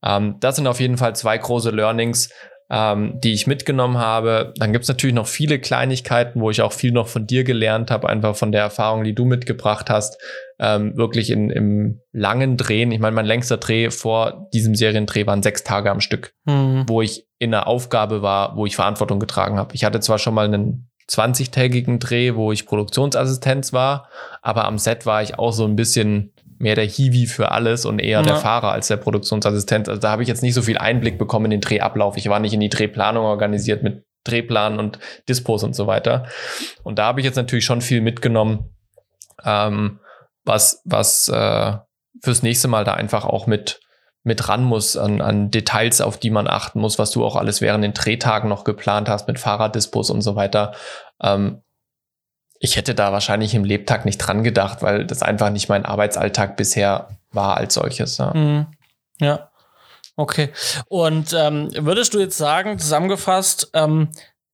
[0.04, 2.30] Ähm, das sind auf jeden Fall zwei große Learnings,
[2.70, 4.54] ähm, die ich mitgenommen habe.
[4.58, 7.92] Dann gibt es natürlich noch viele Kleinigkeiten, wo ich auch viel noch von dir gelernt
[7.92, 10.18] habe, einfach von der Erfahrung, die du mitgebracht hast.
[10.58, 12.92] Ähm, wirklich in, im langen Drehen.
[12.92, 16.86] Ich meine, mein längster Dreh vor diesem Seriendreh waren sechs Tage am Stück, mhm.
[16.88, 19.76] wo ich in einer Aufgabe war, wo ich Verantwortung getragen habe.
[19.76, 24.10] Ich hatte zwar schon mal einen 20-tägigen Dreh, wo ich Produktionsassistenz war,
[24.42, 26.34] aber am Set war ich auch so ein bisschen
[26.66, 28.24] mehr der Hiwi für alles und eher ja.
[28.24, 29.88] der Fahrer als der Produktionsassistent.
[29.88, 32.18] Also da habe ich jetzt nicht so viel Einblick bekommen in den Drehablauf.
[32.18, 34.98] Ich war nicht in die Drehplanung organisiert mit Drehplan und
[35.30, 36.26] Dispos und so weiter.
[36.84, 38.76] Und da habe ich jetzt natürlich schon viel mitgenommen,
[39.46, 40.00] ähm,
[40.44, 41.74] was, was äh,
[42.24, 43.80] fürs nächste Mal da einfach auch mit,
[44.24, 47.62] mit ran muss, an, an Details, auf die man achten muss, was du auch alles
[47.62, 50.74] während den Drehtagen noch geplant hast mit Fahrraddispos und so weiter.
[51.22, 51.62] Ähm,
[52.60, 56.58] ich hätte da wahrscheinlich im Lebtag nicht dran gedacht, weil das einfach nicht mein Arbeitsalltag
[56.58, 58.18] bisher war als solches.
[58.18, 58.34] Ja.
[58.34, 58.68] Mhm.
[59.20, 59.50] ja.
[60.16, 60.52] Okay.
[60.88, 64.10] Und ähm, würdest du jetzt sagen, zusammengefasst, ähm,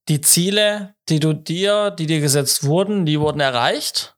[0.08, 4.16] die Ziele, die du dir, die dir gesetzt wurden, die wurden erreicht?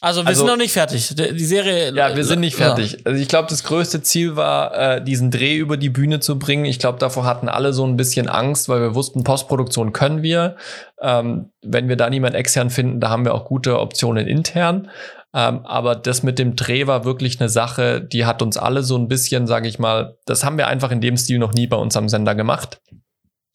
[0.00, 1.14] Also wir also, sind noch nicht fertig.
[1.16, 1.92] Die Serie.
[1.92, 2.92] Ja, wir sind nicht fertig.
[2.92, 2.98] Ja.
[3.04, 6.64] Also ich glaube, das größte Ziel war, äh, diesen Dreh über die Bühne zu bringen.
[6.66, 10.56] Ich glaube, davor hatten alle so ein bisschen Angst, weil wir wussten, Postproduktion können wir.
[11.00, 14.88] Ähm, wenn wir da niemand extern finden, da haben wir auch gute Optionen intern.
[15.34, 18.96] Ähm, aber das mit dem Dreh war wirklich eine Sache, die hat uns alle so
[18.96, 21.76] ein bisschen, sage ich mal, das haben wir einfach in dem Stil noch nie bei
[21.76, 22.80] uns am Sender gemacht.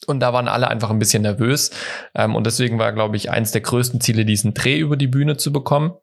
[0.06, 1.72] Und da waren alle einfach ein bisschen nervös.
[2.14, 5.38] Ähm, und deswegen war, glaube ich, eins der größten Ziele, diesen Dreh über die Bühne
[5.38, 5.94] zu bekommen.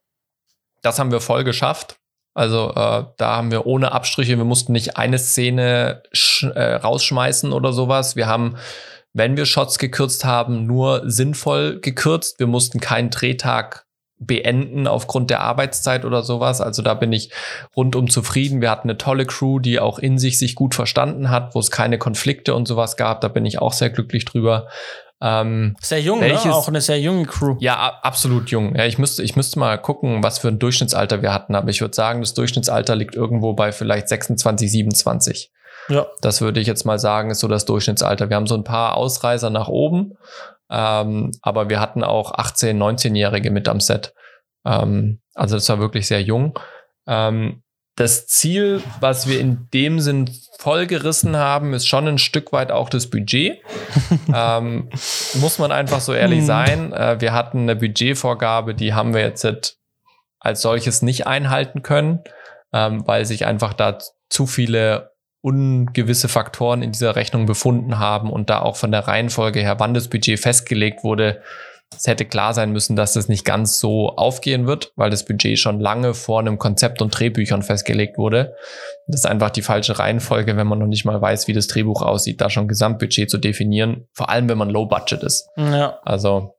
[0.82, 1.96] Das haben wir voll geschafft.
[2.34, 6.02] Also äh, da haben wir ohne Abstriche, wir mussten nicht eine Szene
[6.54, 8.14] äh, rausschmeißen oder sowas.
[8.14, 8.56] Wir haben,
[9.12, 12.38] wenn wir Shots gekürzt haben, nur sinnvoll gekürzt.
[12.38, 13.86] Wir mussten keinen Drehtag
[14.20, 16.60] beenden aufgrund der Arbeitszeit oder sowas.
[16.60, 17.32] Also da bin ich
[17.74, 18.60] rundum zufrieden.
[18.60, 21.70] Wir hatten eine tolle Crew, die auch in sich sich gut verstanden hat, wo es
[21.70, 23.22] keine Konflikte und sowas gab.
[23.22, 24.68] Da bin ich auch sehr glücklich drüber.
[25.22, 26.26] Ähm, sehr jung, ne?
[26.26, 26.54] welches, ne?
[26.54, 27.56] auch eine sehr junge Crew.
[27.60, 28.74] Ja, absolut jung.
[28.74, 31.80] Ja, ich müsste, ich müsste mal gucken, was für ein Durchschnittsalter wir hatten, aber ich
[31.80, 35.52] würde sagen, das Durchschnittsalter liegt irgendwo bei vielleicht 26, 27.
[35.88, 36.06] Ja.
[36.22, 38.30] Das würde ich jetzt mal sagen, ist so das Durchschnittsalter.
[38.30, 40.16] Wir haben so ein paar Ausreißer nach oben,
[40.70, 44.14] ähm, aber wir hatten auch 18-, 19-Jährige mit am Set.
[44.64, 46.58] Ähm, also das war wirklich sehr jung.
[47.06, 47.62] Ähm,
[47.96, 52.90] das Ziel, was wir in dem Sinn vollgerissen haben, ist schon ein Stück weit auch
[52.90, 53.62] das Budget.
[54.34, 54.90] ähm,
[55.34, 56.46] muss man einfach so ehrlich mhm.
[56.46, 56.92] sein.
[56.92, 59.78] Äh, wir hatten eine Budgetvorgabe, die haben wir jetzt
[60.38, 62.20] als solches nicht einhalten können,
[62.74, 63.98] ähm, weil sich einfach da
[64.28, 69.60] zu viele ungewisse Faktoren in dieser Rechnung befunden haben und da auch von der Reihenfolge
[69.60, 71.40] her, wann das Budget festgelegt wurde,
[71.96, 75.58] es hätte klar sein müssen, dass das nicht ganz so aufgehen wird, weil das Budget
[75.58, 78.54] schon lange vor einem Konzept und Drehbüchern festgelegt wurde.
[79.08, 82.02] Das ist einfach die falsche Reihenfolge, wenn man noch nicht mal weiß, wie das Drehbuch
[82.02, 85.48] aussieht, da schon Gesamtbudget zu definieren, vor allem wenn man Low Budget ist.
[85.56, 85.98] Ja.
[86.04, 86.54] Also,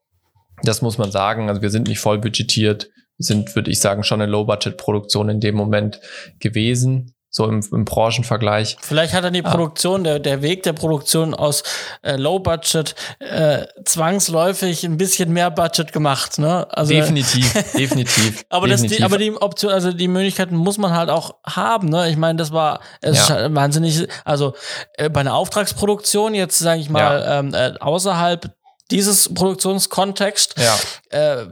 [0.63, 1.49] das muss man sagen.
[1.49, 2.89] Also, wir sind nicht voll budgetiert.
[3.17, 6.01] Wir sind, würde ich sagen, schon eine Low Budget Produktion in dem Moment
[6.39, 8.75] gewesen so im, im Branchenvergleich.
[8.82, 11.63] Vielleicht hat dann die Produktion, der, der Weg der Produktion aus
[12.01, 16.67] äh, Low Budget äh, zwangsläufig ein bisschen mehr Budget gemacht, ne?
[16.69, 18.43] Also, definitiv, definitiv.
[18.49, 18.89] aber, definitiv.
[18.89, 22.09] Das, die, aber die Option, also die Möglichkeiten muss man halt auch haben, ne?
[22.09, 23.36] Ich meine, das war es ja.
[23.38, 24.53] ist wahnsinnig, also
[24.97, 27.39] äh, bei einer Auftragsproduktion, jetzt sage ich mal, ja.
[27.39, 28.53] ähm, äh, außerhalb
[28.91, 30.55] dieses Produktionskontext.
[30.57, 30.77] Ja.
[31.09, 31.45] Äh,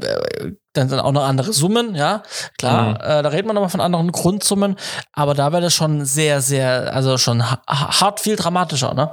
[0.73, 2.21] dann sind auch noch andere Summen, ja,
[2.57, 2.95] klar, mhm.
[2.95, 4.77] äh, da redet man aber von anderen Grundsummen,
[5.13, 9.11] aber da wäre das schon sehr, sehr, also schon hart viel dramatischer, ne?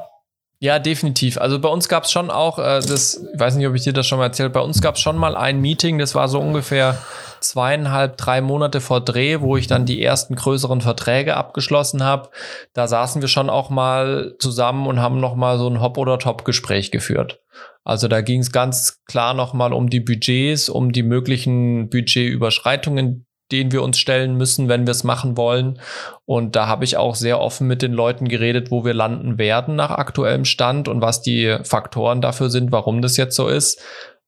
[0.59, 1.37] Ja, definitiv.
[1.39, 3.93] Also bei uns gab es schon auch, äh, das, ich weiß nicht, ob ich dir
[3.93, 6.41] das schon mal erzählt, bei uns gab es schon mal ein Meeting, das war so
[6.41, 6.97] ungefähr
[7.41, 12.31] zweieinhalb, drei Monate vor Dreh, wo ich dann die ersten größeren Verträge abgeschlossen habe.
[12.72, 16.18] Da saßen wir schon auch mal zusammen und haben noch mal so ein Hop- oder
[16.18, 17.41] Top-Gespräch geführt.
[17.87, 23.70] Also da ging es ganz klar nochmal um die Budgets, um die möglichen Budgetüberschreitungen, denen
[23.70, 25.78] wir uns stellen müssen, wenn wir es machen wollen.
[26.24, 29.76] Und da habe ich auch sehr offen mit den Leuten geredet, wo wir landen werden
[29.76, 33.80] nach aktuellem Stand und was die Faktoren dafür sind, warum das jetzt so ist.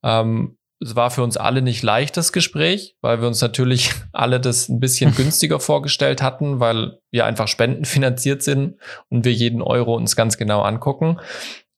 [0.05, 4.39] Ähm, es war für uns alle nicht leicht, das Gespräch, weil wir uns natürlich alle
[4.39, 8.77] das ein bisschen günstiger vorgestellt hatten, weil wir einfach spendenfinanziert sind
[9.09, 11.19] und wir jeden Euro uns ganz genau angucken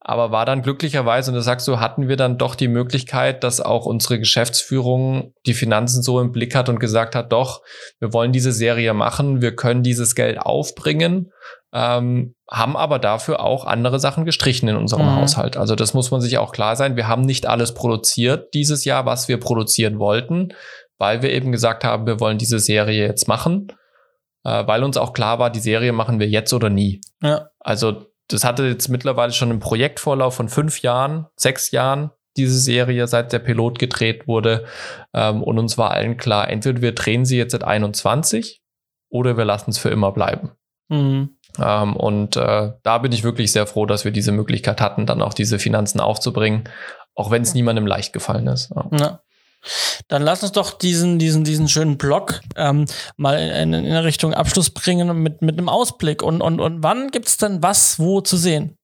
[0.02, 3.60] aber war dann glücklicherweise, und da sagst du, hatten wir dann doch die Möglichkeit, dass
[3.60, 7.62] auch unsere Geschäftsführung die Finanzen so im Blick hat und gesagt hat, doch,
[7.98, 11.30] wir wollen diese Serie machen, wir können dieses Geld aufbringen,
[11.74, 15.16] ähm, haben aber dafür auch andere Sachen gestrichen in unserem mhm.
[15.16, 15.58] Haushalt.
[15.58, 16.96] Also das muss man sich auch klar sein.
[16.96, 20.54] Wir haben nicht alles produziert dieses Jahr, was wir produzieren wollten,
[20.96, 23.68] weil wir eben gesagt haben, wir wollen diese Serie jetzt machen,
[24.44, 27.02] äh, weil uns auch klar war, die Serie machen wir jetzt oder nie.
[27.22, 27.50] Ja.
[27.60, 33.06] Also das hatte jetzt mittlerweile schon einen Projektvorlauf von fünf Jahren, sechs Jahren, diese Serie,
[33.06, 34.64] seit der Pilot gedreht wurde.
[35.12, 38.62] Ähm, und uns war allen klar, entweder wir drehen sie jetzt seit 21
[39.10, 40.52] oder wir lassen es für immer bleiben.
[40.88, 41.36] Mhm.
[41.58, 45.22] Ähm, und äh, da bin ich wirklich sehr froh, dass wir diese Möglichkeit hatten, dann
[45.22, 46.64] auch diese Finanzen aufzubringen,
[47.14, 48.70] auch wenn es niemandem leicht gefallen ist.
[48.74, 48.88] Ja.
[48.92, 49.20] ja.
[50.08, 52.86] Dann lass uns doch diesen, diesen, diesen schönen Blog ähm,
[53.16, 56.22] mal in, in Richtung Abschluss bringen mit, mit einem Ausblick.
[56.22, 58.76] Und, und, und wann gibt es denn was wo zu sehen?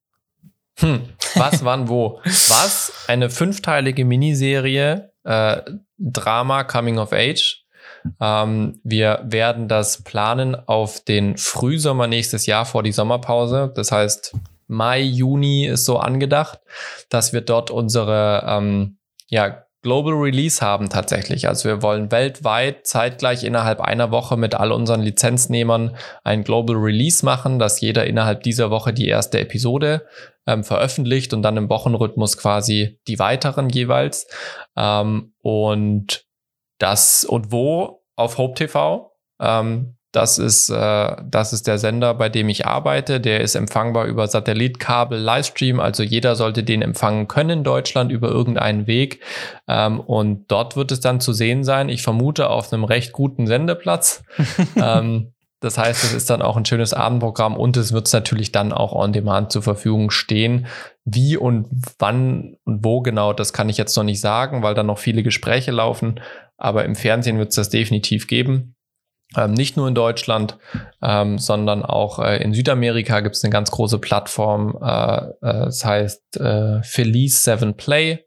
[0.79, 2.20] Hm, was, wann, wo?
[2.24, 2.93] Was?
[3.09, 5.62] Eine fünfteilige Miniserie, äh,
[5.97, 7.64] Drama Coming of Age.
[8.20, 13.72] Ähm, wir werden das planen auf den Frühsommer nächstes Jahr vor die Sommerpause.
[13.74, 14.37] Das heißt,
[14.68, 16.61] Mai, Juni ist so angedacht,
[17.09, 18.99] dass wir dort unsere ähm,
[19.29, 21.47] ja, Global Release haben tatsächlich.
[21.47, 27.24] Also wir wollen weltweit zeitgleich innerhalb einer Woche mit all unseren Lizenznehmern ein Global Release
[27.24, 30.05] machen, dass jeder innerhalb dieser Woche die erste Episode
[30.45, 34.26] ähm, veröffentlicht und dann im Wochenrhythmus quasi die weiteren jeweils.
[34.76, 36.24] Ähm, und
[36.78, 39.12] das und wo auf Hope TV.
[39.41, 43.21] Ähm, das ist, äh, das ist der Sender, bei dem ich arbeite.
[43.21, 45.79] Der ist empfangbar über Satellitkabel, Livestream.
[45.79, 49.21] Also jeder sollte den empfangen können in Deutschland über irgendeinen Weg.
[49.69, 51.91] Ähm, und dort wird es dann zu sehen sein.
[51.91, 54.25] Ich vermute auf einem recht guten Sendeplatz.
[54.83, 58.73] ähm, das heißt, es ist dann auch ein schönes Abendprogramm und es wird natürlich dann
[58.73, 60.67] auch on demand zur Verfügung stehen.
[61.05, 64.83] Wie und wann und wo genau, das kann ich jetzt noch nicht sagen, weil da
[64.83, 66.21] noch viele Gespräche laufen.
[66.57, 68.76] Aber im Fernsehen wird es das definitiv geben.
[69.35, 70.57] Ähm, nicht nur in Deutschland,
[71.03, 74.79] ähm, sondern auch äh, in Südamerika gibt es eine ganz große Plattform.
[74.81, 78.24] Äh, äh, das heißt äh, Felice 7 Play.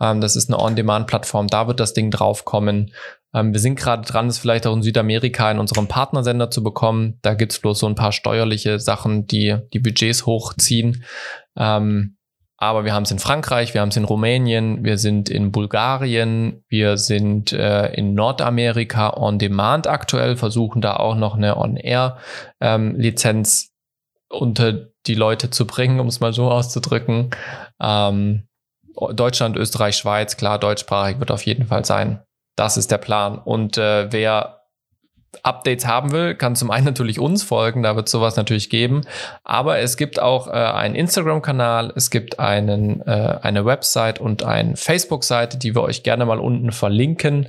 [0.00, 1.46] Ähm, das ist eine On-Demand-Plattform.
[1.46, 2.92] Da wird das Ding draufkommen.
[3.32, 7.18] Ähm, wir sind gerade dran, es vielleicht auch in Südamerika in unserem Partnersender zu bekommen.
[7.22, 11.04] Da gibt's bloß so ein paar steuerliche Sachen, die die Budgets hochziehen.
[11.56, 12.16] Ähm,
[12.56, 16.62] aber wir haben es in Frankreich, wir haben es in Rumänien, wir sind in Bulgarien,
[16.68, 23.70] wir sind äh, in Nordamerika on demand aktuell, versuchen da auch noch eine On-Air-Lizenz ähm,
[24.28, 27.30] unter die Leute zu bringen, um es mal so auszudrücken.
[27.80, 28.44] Ähm,
[29.12, 32.22] Deutschland, Österreich, Schweiz, klar, deutschsprachig wird auf jeden Fall sein.
[32.56, 33.38] Das ist der Plan.
[33.38, 34.63] Und äh, wer
[35.42, 39.02] Updates haben will, kann zum einen natürlich uns folgen, da wird sowas natürlich geben,
[39.42, 44.76] aber es gibt auch äh, einen Instagram-Kanal, es gibt einen, äh, eine Website und eine
[44.76, 47.48] Facebook-Seite, die wir euch gerne mal unten verlinken.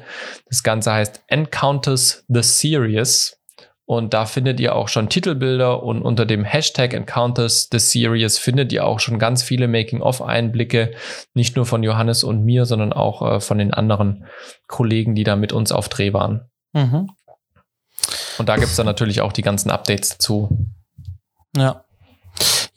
[0.49, 3.37] Das Ganze heißt Encounters the Series
[3.85, 8.73] und da findet ihr auch schon Titelbilder und unter dem Hashtag Encounters the Series findet
[8.73, 10.91] ihr auch schon ganz viele Making-of-Einblicke,
[11.35, 14.25] nicht nur von Johannes und mir, sondern auch äh, von den anderen
[14.67, 16.49] Kollegen, die da mit uns auf Dreh waren.
[16.73, 17.11] Mhm.
[18.37, 20.67] Und da gibt es dann natürlich auch die ganzen Updates dazu.
[21.55, 21.84] Ja.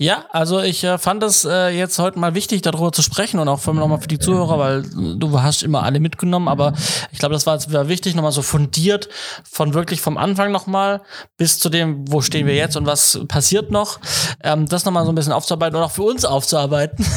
[0.00, 3.48] Ja, also ich äh, fand es äh, jetzt heute mal wichtig, darüber zu sprechen und
[3.48, 6.72] auch vor allem nochmal für die Zuhörer, weil du hast immer alle mitgenommen, aber
[7.10, 9.08] ich glaube, das war jetzt wieder wichtig, nochmal so fundiert
[9.42, 11.00] von wirklich vom Anfang nochmal
[11.36, 13.98] bis zu dem, wo stehen wir jetzt und was passiert noch,
[14.44, 17.04] ähm, das nochmal so ein bisschen aufzuarbeiten und auch für uns aufzuarbeiten.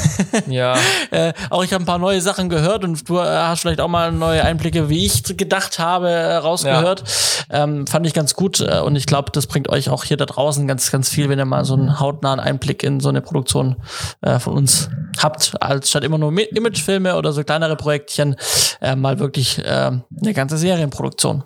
[0.48, 0.76] Ja.
[1.12, 3.88] äh, auch ich habe ein paar neue Sachen gehört und du äh, hast vielleicht auch
[3.88, 7.04] mal neue Einblicke, wie ich gedacht habe, äh, rausgehört.
[7.52, 7.64] Ja.
[7.64, 10.26] Ähm, fand ich ganz gut äh, und ich glaube, das bringt euch auch hier da
[10.26, 13.22] draußen ganz, ganz viel, wenn ihr mal so einen hautnahen Einblick Einblick in so eine
[13.22, 13.76] Produktion
[14.22, 14.89] äh, von uns
[15.22, 18.36] habt, als statt immer nur Imagefilme oder so kleinere Projektchen,
[18.82, 21.43] äh, mal wirklich äh, eine ganze Serienproduktion.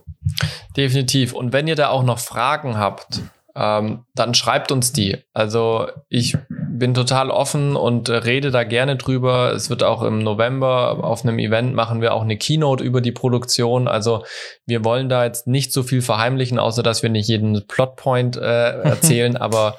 [0.75, 1.33] Definitiv.
[1.33, 3.21] Und wenn ihr da auch noch Fragen habt,
[3.57, 5.17] ähm, dann schreibt uns die.
[5.33, 9.53] Also ich bin total offen und äh, rede da gerne drüber.
[9.53, 13.13] Es wird auch im November auf einem Event machen wir auch eine Keynote über die
[13.13, 13.87] Produktion.
[13.87, 14.25] Also
[14.65, 18.41] wir wollen da jetzt nicht so viel verheimlichen, außer dass wir nicht jeden Plotpoint äh,
[18.83, 19.37] erzählen.
[19.37, 19.77] aber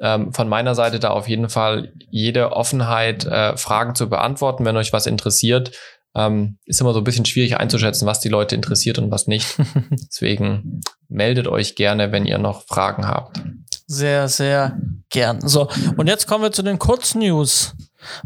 [0.00, 4.76] ähm, von meiner Seite da auf jeden Fall jede Offenheit, äh, Fragen zu beantworten, wenn
[4.76, 5.72] euch was interessiert.
[6.14, 9.56] Ähm, ist immer so ein bisschen schwierig einzuschätzen, was die Leute interessiert und was nicht.
[9.90, 13.42] Deswegen meldet euch gerne, wenn ihr noch Fragen habt.
[13.86, 14.78] Sehr, sehr
[15.10, 15.46] gern.
[15.46, 17.74] So, und jetzt kommen wir zu den Kurznews.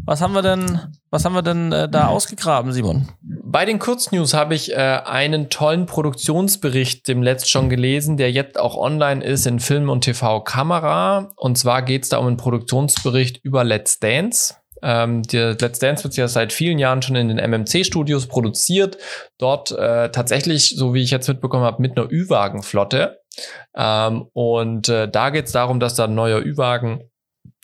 [0.05, 0.79] Was haben wir denn,
[1.11, 3.09] was haben wir denn äh, da ausgegraben, Simon?
[3.21, 8.57] Bei den Kurznews habe ich äh, einen tollen Produktionsbericht dem letzt schon gelesen, der jetzt
[8.57, 11.29] auch online ist in Film und TV Kamera.
[11.35, 14.55] Und zwar geht es da um einen Produktionsbericht über Let's Dance.
[14.81, 18.97] Ähm, der Let's Dance wird ja seit vielen Jahren schon in den MMC-Studios produziert.
[19.37, 23.19] Dort äh, tatsächlich, so wie ich jetzt mitbekommen habe, mit einer Ü-Wagen-Flotte.
[23.75, 27.10] Ähm, und äh, da geht es darum, dass da ein neuer Ü-Wagen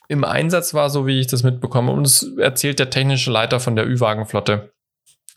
[0.08, 1.92] im Einsatz war, so wie ich das mitbekomme.
[1.92, 4.74] Und es erzählt der technische Leiter von der Ü-Wagen-Flotte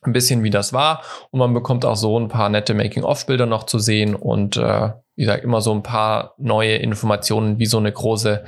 [0.02, 1.02] ein bisschen, wie das war.
[1.30, 5.24] Und man bekommt auch so ein paar nette Making-of-Bilder noch zu sehen und äh, wie
[5.24, 8.42] gesagt, immer so ein paar neue Informationen, wie so eine große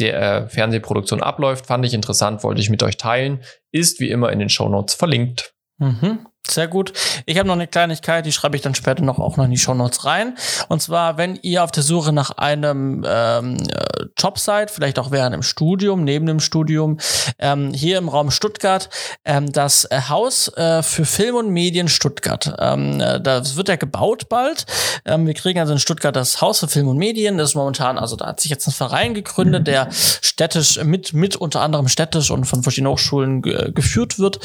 [0.00, 1.66] äh, Fernsehproduktion abläuft.
[1.66, 3.42] Fand ich interessant, wollte ich mit euch teilen.
[3.72, 5.54] Ist wie immer in den Show Notes verlinkt.
[5.78, 6.26] Mhm.
[6.50, 6.92] Sehr gut.
[7.26, 9.58] Ich habe noch eine Kleinigkeit, die schreibe ich dann später noch auch noch in die
[9.58, 10.36] Show Notes rein.
[10.68, 15.10] Und zwar, wenn ihr auf der Suche nach einem ähm, äh, Job seid, vielleicht auch
[15.10, 16.98] während dem Studium, neben dem Studium,
[17.38, 18.88] ähm, hier im Raum Stuttgart,
[19.24, 22.54] ähm, das äh, Haus äh, für Film und Medien Stuttgart.
[22.58, 24.66] Ähm, äh, das wird ja gebaut bald.
[25.04, 27.38] Ähm, wir kriegen also in Stuttgart das Haus für Film und Medien.
[27.38, 31.36] Das ist momentan, also da hat sich jetzt ein Verein gegründet, der städtisch mit, mit
[31.36, 34.40] unter anderem städtisch und von verschiedenen Hochschulen geführt wird.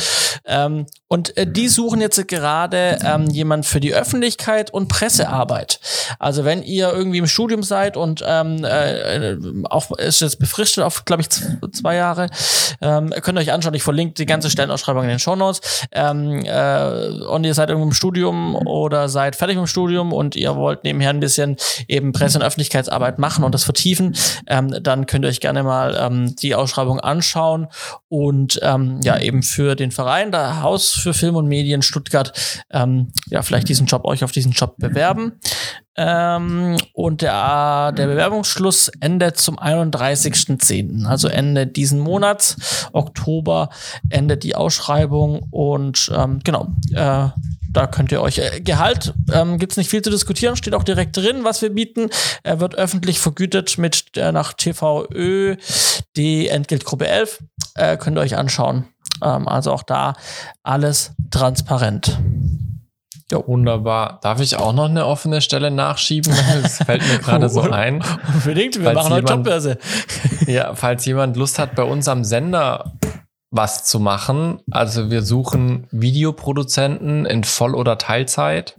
[0.45, 5.79] Ähm, und äh, die suchen jetzt gerade ähm, jemand für die Öffentlichkeit und Pressearbeit.
[6.19, 9.35] Also wenn ihr irgendwie im Studium seid und ähm, äh,
[9.69, 11.29] auch ist jetzt befristet auf, glaube ich,
[11.73, 12.29] zwei Jahre,
[12.81, 13.73] ähm, könnt ihr euch anschauen.
[13.73, 15.87] Ich verlinke die ganze Stellenausschreibung in den Show Notes.
[15.91, 20.55] Ähm, äh, und ihr seid irgendwo im Studium oder seid fertig dem Studium und ihr
[20.55, 24.15] wollt nebenher ein bisschen eben Presse- und Öffentlichkeitsarbeit machen und das vertiefen,
[24.47, 27.67] ähm, dann könnt ihr euch gerne mal ähm, die Ausschreibung anschauen
[28.07, 33.11] und ähm, ja eben für den Verein, da Haus für Film und Medien Stuttgart, ähm,
[33.27, 35.39] ja, vielleicht diesen Job, euch auf diesen Job bewerben.
[35.97, 42.89] Ähm, und der, der Bewerbungsschluss endet zum 31.10., also Ende diesen Monats.
[42.91, 43.69] Oktober
[44.09, 47.29] endet die Ausschreibung und ähm, genau, äh,
[47.75, 50.83] da könnt ihr euch äh, Gehalt ähm, gibt es nicht viel zu diskutieren, steht auch
[50.83, 52.09] direkt drin, was wir bieten.
[52.43, 55.57] Er wird öffentlich vergütet mit äh, nach TVÖ
[56.15, 57.43] die Entgeltgruppe 11.
[57.75, 58.85] Äh, könnt ihr euch anschauen.
[59.21, 60.13] Ähm, also auch da
[60.63, 62.17] alles transparent.
[63.31, 63.43] Jo.
[63.47, 64.19] Wunderbar.
[64.21, 66.33] Darf ich auch noch eine offene Stelle nachschieben?
[66.61, 68.03] Das fällt mir gerade so ein.
[68.33, 69.77] Unbedingt, wir falls machen heute Jobbörse.
[70.47, 72.93] ja, falls jemand Lust hat, bei uns am Sender
[73.49, 74.59] was zu machen.
[74.69, 78.77] Also wir suchen Videoproduzenten in Voll- oder Teilzeit.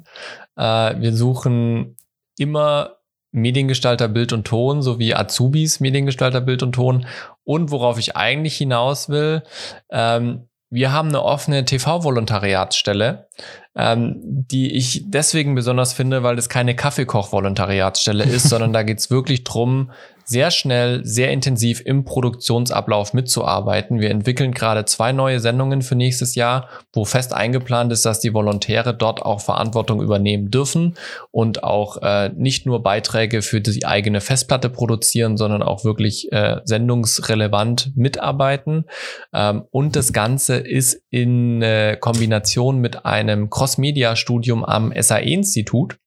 [0.57, 0.63] Äh,
[1.01, 1.97] wir suchen
[2.39, 2.97] immer
[3.33, 7.07] Mediengestalter Bild und Ton sowie Azubis Mediengestalter Bild und Ton.
[7.45, 9.43] Und worauf ich eigentlich hinaus will,
[9.91, 13.29] ähm, wir haben eine offene TV-Volontariatsstelle,
[13.77, 19.11] ähm, die ich deswegen besonders finde, weil es keine Kaffeekoch-Volontariatsstelle ist, sondern da geht es
[19.11, 19.91] wirklich drum,
[20.29, 24.01] sehr schnell, sehr intensiv im Produktionsablauf mitzuarbeiten.
[24.01, 28.35] Wir entwickeln gerade zwei neue Sendungen für nächstes Jahr, wo fest eingeplant ist, dass die
[28.35, 30.95] Volontäre dort auch Verantwortung übernehmen dürfen
[31.31, 36.57] und auch äh, nicht nur Beiträge für die eigene Festplatte produzieren, sondern auch wirklich äh,
[36.65, 38.87] sendungsrelevant mitarbeiten.
[39.33, 45.99] Ähm, und das Ganze ist in äh, Kombination mit einem Cross-Media-Studium am SAE-Institut,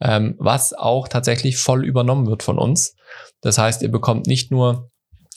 [0.00, 2.96] ähm, was auch tatsächlich voll übernommen wird von uns.
[3.40, 4.90] Das heißt, ihr bekommt nicht nur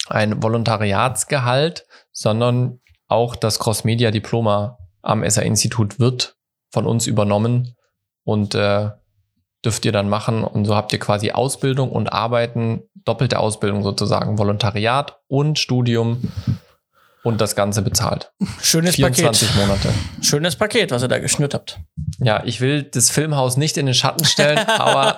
[0.07, 6.35] ein Volontariatsgehalt, sondern auch das Cross-Media-Diploma am SA-Institut wird
[6.69, 7.75] von uns übernommen
[8.23, 8.89] und äh,
[9.63, 10.43] dürft ihr dann machen.
[10.43, 16.31] Und so habt ihr quasi Ausbildung und Arbeiten, doppelte Ausbildung sozusagen, Volontariat und Studium
[17.23, 18.31] und das Ganze bezahlt.
[18.61, 19.61] Schönes 24 Paket.
[19.61, 19.89] Monate.
[20.21, 21.79] Schönes Paket, was ihr da geschnürt habt.
[22.19, 25.17] Ja, ich will das Filmhaus nicht in den Schatten stellen, aber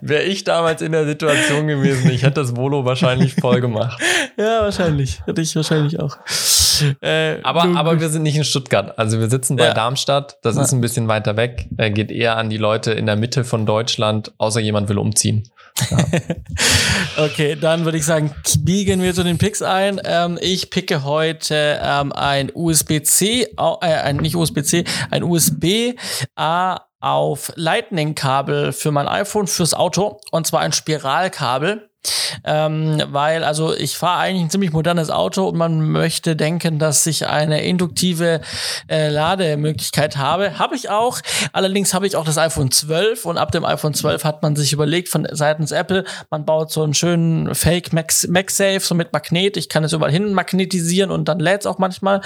[0.00, 4.00] wäre ich damals in der Situation gewesen, ich hätte das Volo wahrscheinlich voll gemacht.
[4.36, 5.22] Ja, wahrscheinlich.
[5.26, 6.16] Hätte ich wahrscheinlich auch.
[7.00, 8.98] Äh, aber, aber wir sind nicht in Stuttgart.
[8.98, 9.74] Also wir sitzen bei ja.
[9.74, 10.38] Darmstadt.
[10.42, 10.62] Das ja.
[10.62, 11.68] ist ein bisschen weiter weg.
[11.76, 15.48] Er geht eher an die Leute in der Mitte von Deutschland, außer jemand will umziehen.
[17.16, 20.00] Okay, dann würde ich sagen, biegen wir zu den Picks ein.
[20.04, 28.90] Ähm, ich picke heute ähm, ein USB-C, äh, nicht USB-C, ein USB-A auf Lightning-Kabel für
[28.90, 31.90] mein iPhone fürs Auto und zwar ein Spiralkabel.
[32.44, 37.06] Ähm, weil, also ich fahre eigentlich ein ziemlich modernes Auto und man möchte denken, dass
[37.06, 38.40] ich eine induktive
[38.88, 40.58] äh, Lademöglichkeit habe.
[40.58, 41.20] Habe ich auch.
[41.52, 44.72] Allerdings habe ich auch das iPhone 12 und ab dem iPhone 12 hat man sich
[44.72, 49.56] überlegt von seitens Apple, man baut so einen schönen Fake MagSafe, so mit Magnet.
[49.56, 52.20] Ich kann es überall hin magnetisieren und dann lädt es auch manchmal.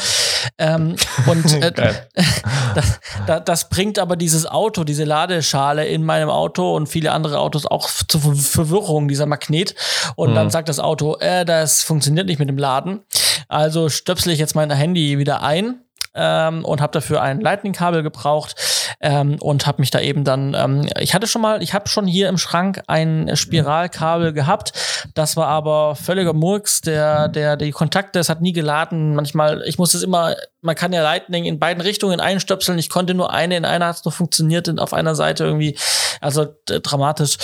[0.59, 1.72] Ähm, und äh,
[2.74, 7.39] das, das, das bringt aber dieses Auto, diese Ladeschale in meinem Auto und viele andere
[7.39, 10.12] Autos auch zur Verwirrung, dieser Magnet geht.
[10.16, 10.35] Und mhm.
[10.35, 13.01] dann sagt das Auto, äh, das funktioniert nicht mit dem Laden.
[13.49, 15.81] Also stöpsel ich jetzt mein Handy wieder ein
[16.14, 18.55] ähm, und habe dafür ein Lightning-Kabel gebraucht
[19.01, 22.07] ähm, und habe mich da eben dann, ähm, ich hatte schon mal, ich habe schon
[22.07, 24.73] hier im Schrank ein Spiralkabel gehabt,
[25.14, 29.79] das war aber völliger Murks, der, der, die Kontakte, es hat nie geladen, manchmal, ich
[29.79, 33.57] musste es immer, man kann ja Lightning in beiden Richtungen einstöpseln, ich konnte nur eine,
[33.57, 35.77] in einer hat es noch funktioniert, auf einer Seite irgendwie,
[36.21, 37.39] also dramatisch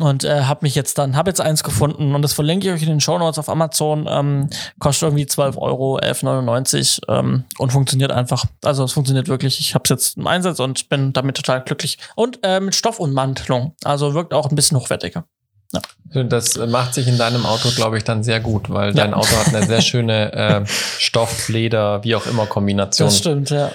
[0.00, 2.82] und äh, habe mich jetzt dann, habe jetzt eins gefunden und das verlinke ich euch
[2.82, 8.10] in den Show Notes auf Amazon, ähm, kostet irgendwie 12 Euro, 11,99 ähm, und funktioniert
[8.10, 11.62] einfach, also es funktioniert wirklich, ich habe es jetzt im Einsatz und bin damit total
[11.62, 15.24] glücklich und äh, mit Stoffummantelung, also wirkt auch ein bisschen hochwertiger.
[15.72, 16.22] Ja.
[16.22, 19.04] Das macht sich in deinem Auto, glaube ich, dann sehr gut, weil ja.
[19.04, 20.32] dein Auto hat eine sehr schöne
[20.64, 23.08] äh, Stoff, Leder, wie auch immer Kombination.
[23.08, 23.72] Das stimmt, ja.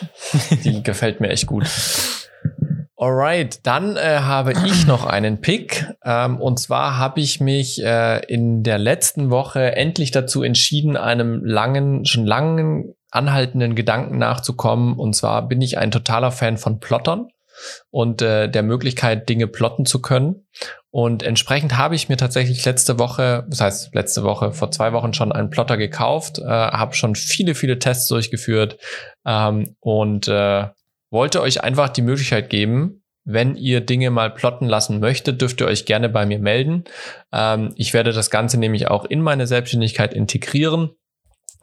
[0.63, 1.65] Die gefällt mir echt gut.
[3.01, 5.87] Alright, dann äh, habe ich noch einen Pick.
[6.03, 11.45] Ähm, und zwar habe ich mich äh, in der letzten Woche endlich dazu entschieden, einem
[11.45, 14.99] langen, schon langen anhaltenden Gedanken nachzukommen.
[14.99, 17.27] Und zwar bin ich ein totaler Fan von Plottern
[17.89, 20.47] und äh, der Möglichkeit, Dinge plotten zu können.
[20.91, 25.13] Und entsprechend habe ich mir tatsächlich letzte Woche, das heißt letzte Woche, vor zwei Wochen
[25.13, 28.77] schon einen Plotter gekauft, äh, habe schon viele, viele Tests durchgeführt
[29.25, 30.67] ähm, und äh,
[31.11, 35.67] wollte euch einfach die Möglichkeit geben, wenn ihr Dinge mal plotten lassen möchtet, dürft ihr
[35.67, 36.85] euch gerne bei mir melden.
[37.31, 40.91] Ähm, ich werde das Ganze nämlich auch in meine Selbstständigkeit integrieren.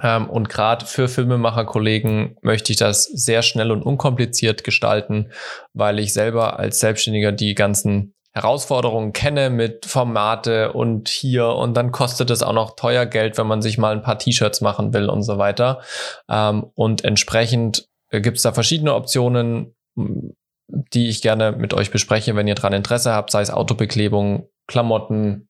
[0.03, 5.32] Ähm, und gerade für Filmemacher-Kollegen möchte ich das sehr schnell und unkompliziert gestalten,
[5.72, 11.90] weil ich selber als Selbstständiger die ganzen Herausforderungen kenne mit Formate und hier und dann
[11.90, 15.09] kostet es auch noch teuer Geld, wenn man sich mal ein paar T-Shirts machen will
[15.09, 15.80] und so weiter.
[16.28, 17.88] Ähm, und entsprechend
[18.20, 23.12] gibt es da verschiedene Optionen, die ich gerne mit euch bespreche, wenn ihr daran Interesse
[23.12, 25.48] habt, sei es Autobeklebung, Klamotten,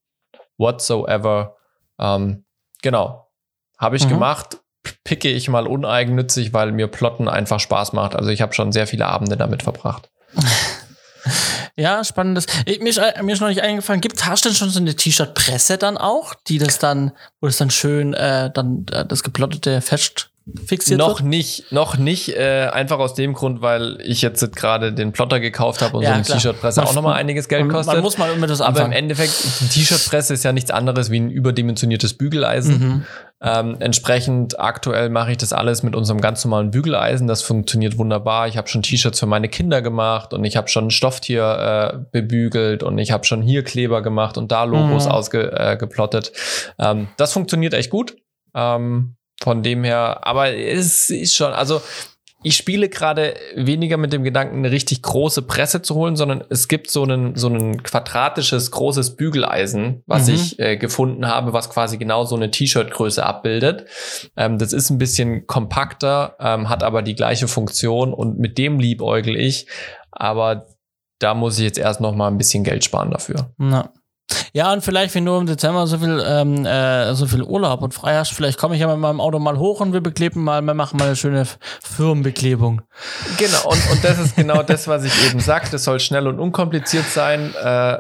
[0.59, 1.57] whatsoever.
[1.99, 2.45] Ähm,
[2.83, 3.31] genau,
[3.79, 4.11] habe ich mhm.
[4.11, 4.59] gemacht,
[5.05, 8.15] picke ich mal uneigennützig, weil mir Plotten einfach Spaß macht.
[8.15, 10.11] Also ich habe schon sehr viele Abende damit verbracht.
[11.79, 12.47] Ja, spannendes.
[12.65, 15.77] Ich, mir, ist, mir ist noch nicht eingefallen, gibt du denn schon so eine T-Shirt-Presse
[15.77, 20.31] dann auch, die das dann, wo das dann schön äh, dann äh, das geplottete fest
[20.65, 21.29] fixiert noch wird?
[21.29, 22.37] nicht, noch nicht.
[22.37, 26.11] Äh, einfach aus dem Grund, weil ich jetzt gerade den Plotter gekauft habe und ja,
[26.11, 27.95] so eine T-Shirt-Presse auch nochmal einiges Geld kostet.
[27.95, 28.87] Man muss mal immer das anfangen.
[28.87, 32.79] Aber im Endeffekt, die T-Shirt-Presse ist ja nichts anderes wie ein überdimensioniertes Bügeleisen.
[32.79, 33.05] Mhm.
[33.43, 37.27] Ähm, entsprechend aktuell mache ich das alles mit unserem ganz normalen Bügeleisen.
[37.27, 38.47] Das funktioniert wunderbar.
[38.47, 42.85] Ich habe schon T-Shirts für meine Kinder gemacht und ich habe schon Stofftier äh, bebügelt
[42.85, 45.11] und ich habe schon hier Kleber gemacht und da Logos mhm.
[45.11, 46.33] ausgeplottet.
[46.79, 48.17] Äh, ähm, das funktioniert echt gut.
[48.55, 51.81] Ähm, von dem her, aber es ist schon, also
[52.43, 56.69] ich spiele gerade weniger mit dem Gedanken, eine richtig große Presse zu holen, sondern es
[56.69, 60.35] gibt so ein so ein quadratisches großes Bügeleisen, was mhm.
[60.35, 63.87] ich äh, gefunden habe, was quasi genau so eine T-Shirt-Größe abbildet.
[64.37, 68.79] Ähm, das ist ein bisschen kompakter, ähm, hat aber die gleiche Funktion und mit dem
[68.79, 69.67] liebäugel ich.
[70.13, 70.67] Aber
[71.19, 73.51] da muss ich jetzt erst noch mal ein bisschen Geld sparen dafür.
[73.57, 73.93] Na.
[74.53, 77.93] Ja, und vielleicht, wenn du im Dezember so viel, ähm, äh, so viel Urlaub und
[77.93, 80.63] frei hast, vielleicht komme ich ja mit meinem Auto mal hoch und wir bekleben mal,
[80.63, 81.47] wir machen mal eine schöne
[81.83, 82.83] Firmenbeklebung.
[83.37, 85.77] Genau, und, und das ist genau das, was ich eben sagte.
[85.77, 87.55] Es soll schnell und unkompliziert sein.
[87.55, 87.99] Äh,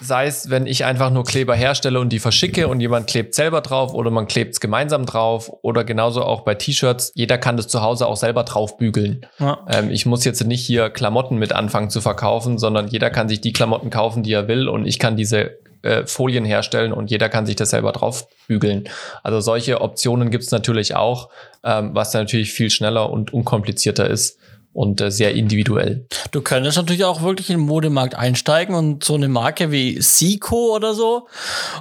[0.00, 3.60] sei es, wenn ich einfach nur Kleber herstelle und die verschicke und jemand klebt selber
[3.60, 7.12] drauf oder man klebt es gemeinsam drauf oder genauso auch bei T-Shirts.
[7.14, 9.26] Jeder kann das zu Hause auch selber drauf bügeln.
[9.38, 9.58] Ja.
[9.68, 13.40] Ähm, ich muss jetzt nicht hier Klamotten mit anfangen zu verkaufen, sondern jeder kann sich
[13.40, 17.28] die Klamotten kaufen, die er will und ich kann diese äh, Folien herstellen und jeder
[17.28, 18.88] kann sich das selber drauf bügeln.
[19.22, 21.28] Also solche Optionen gibt es natürlich auch,
[21.64, 24.37] ähm, was natürlich viel schneller und unkomplizierter ist
[24.72, 26.06] und äh, sehr individuell.
[26.30, 30.74] Du könntest natürlich auch wirklich in den Modemarkt einsteigen und so eine Marke wie Seiko
[30.74, 31.28] oder so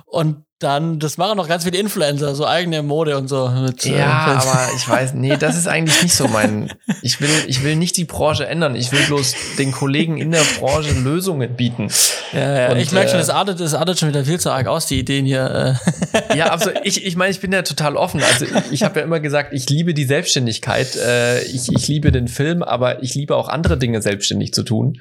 [0.06, 3.48] und dann, das machen noch ganz viele Influencer, so eigene Mode und so.
[3.50, 6.72] Mit, äh, ja, äh, aber ich weiß, nee, das ist eigentlich nicht so mein.
[7.04, 8.76] Ich will, ich will nicht die Branche ändern.
[8.76, 11.90] Ich will bloß den Kollegen in der Branche Lösungen bieten.
[12.34, 12.72] Ja, ja.
[12.72, 14.88] Und, ich merke schon, äh, das artet, das artet schon wieder viel zu arg aus,
[14.88, 15.80] die Ideen hier.
[16.14, 16.38] Äh.
[16.38, 18.22] Ja, also ich, ich meine, ich bin ja total offen.
[18.24, 20.96] Also ich, ich habe ja immer gesagt, ich liebe die Selbstständigkeit.
[20.96, 25.00] Äh, ich, ich liebe den Film, aber ich liebe auch andere Dinge selbstständig zu tun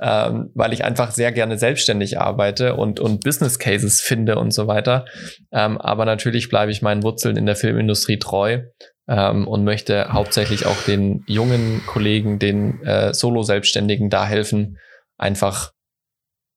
[0.00, 4.66] ähm, weil ich einfach sehr gerne selbstständig arbeite und, und Business Cases finde und so
[4.66, 5.06] weiter.
[5.52, 8.62] Ähm, aber natürlich bleibe ich meinen Wurzeln in der Filmindustrie treu
[9.08, 14.78] ähm, und möchte hauptsächlich auch den jungen Kollegen, den äh, Solo-Selbstständigen da helfen,
[15.16, 15.72] einfach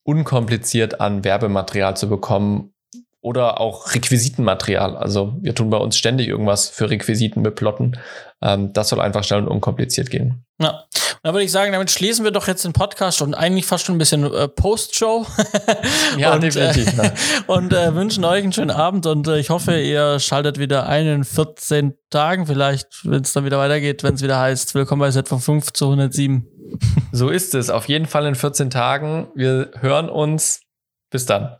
[0.04, 2.74] unkompliziert an Werbematerial zu bekommen
[3.22, 4.98] oder auch Requisitenmaterial.
[4.98, 7.98] Also wir tun bei uns ständig irgendwas für Requisiten beplotten.
[8.42, 10.44] Ähm, das soll einfach schnell und unkompliziert gehen.
[10.60, 10.86] Ja,
[11.24, 13.96] dann würde ich sagen, damit schließen wir doch jetzt den Podcast und eigentlich fast schon
[13.96, 15.28] ein bisschen äh, Post-Show.
[16.18, 16.98] ja, und, definitiv.
[16.98, 17.12] Äh,
[17.48, 21.06] und äh, wünschen euch einen schönen Abend und äh, ich hoffe, ihr schaltet wieder ein
[21.06, 25.12] in 14 Tagen, vielleicht, wenn es dann wieder weitergeht, wenn es wieder heißt, willkommen bei
[25.12, 26.48] Set von 5 zu 107.
[27.12, 27.70] so ist es.
[27.70, 29.28] Auf jeden Fall in 14 Tagen.
[29.36, 30.62] Wir hören uns.
[31.10, 31.58] Bis dann.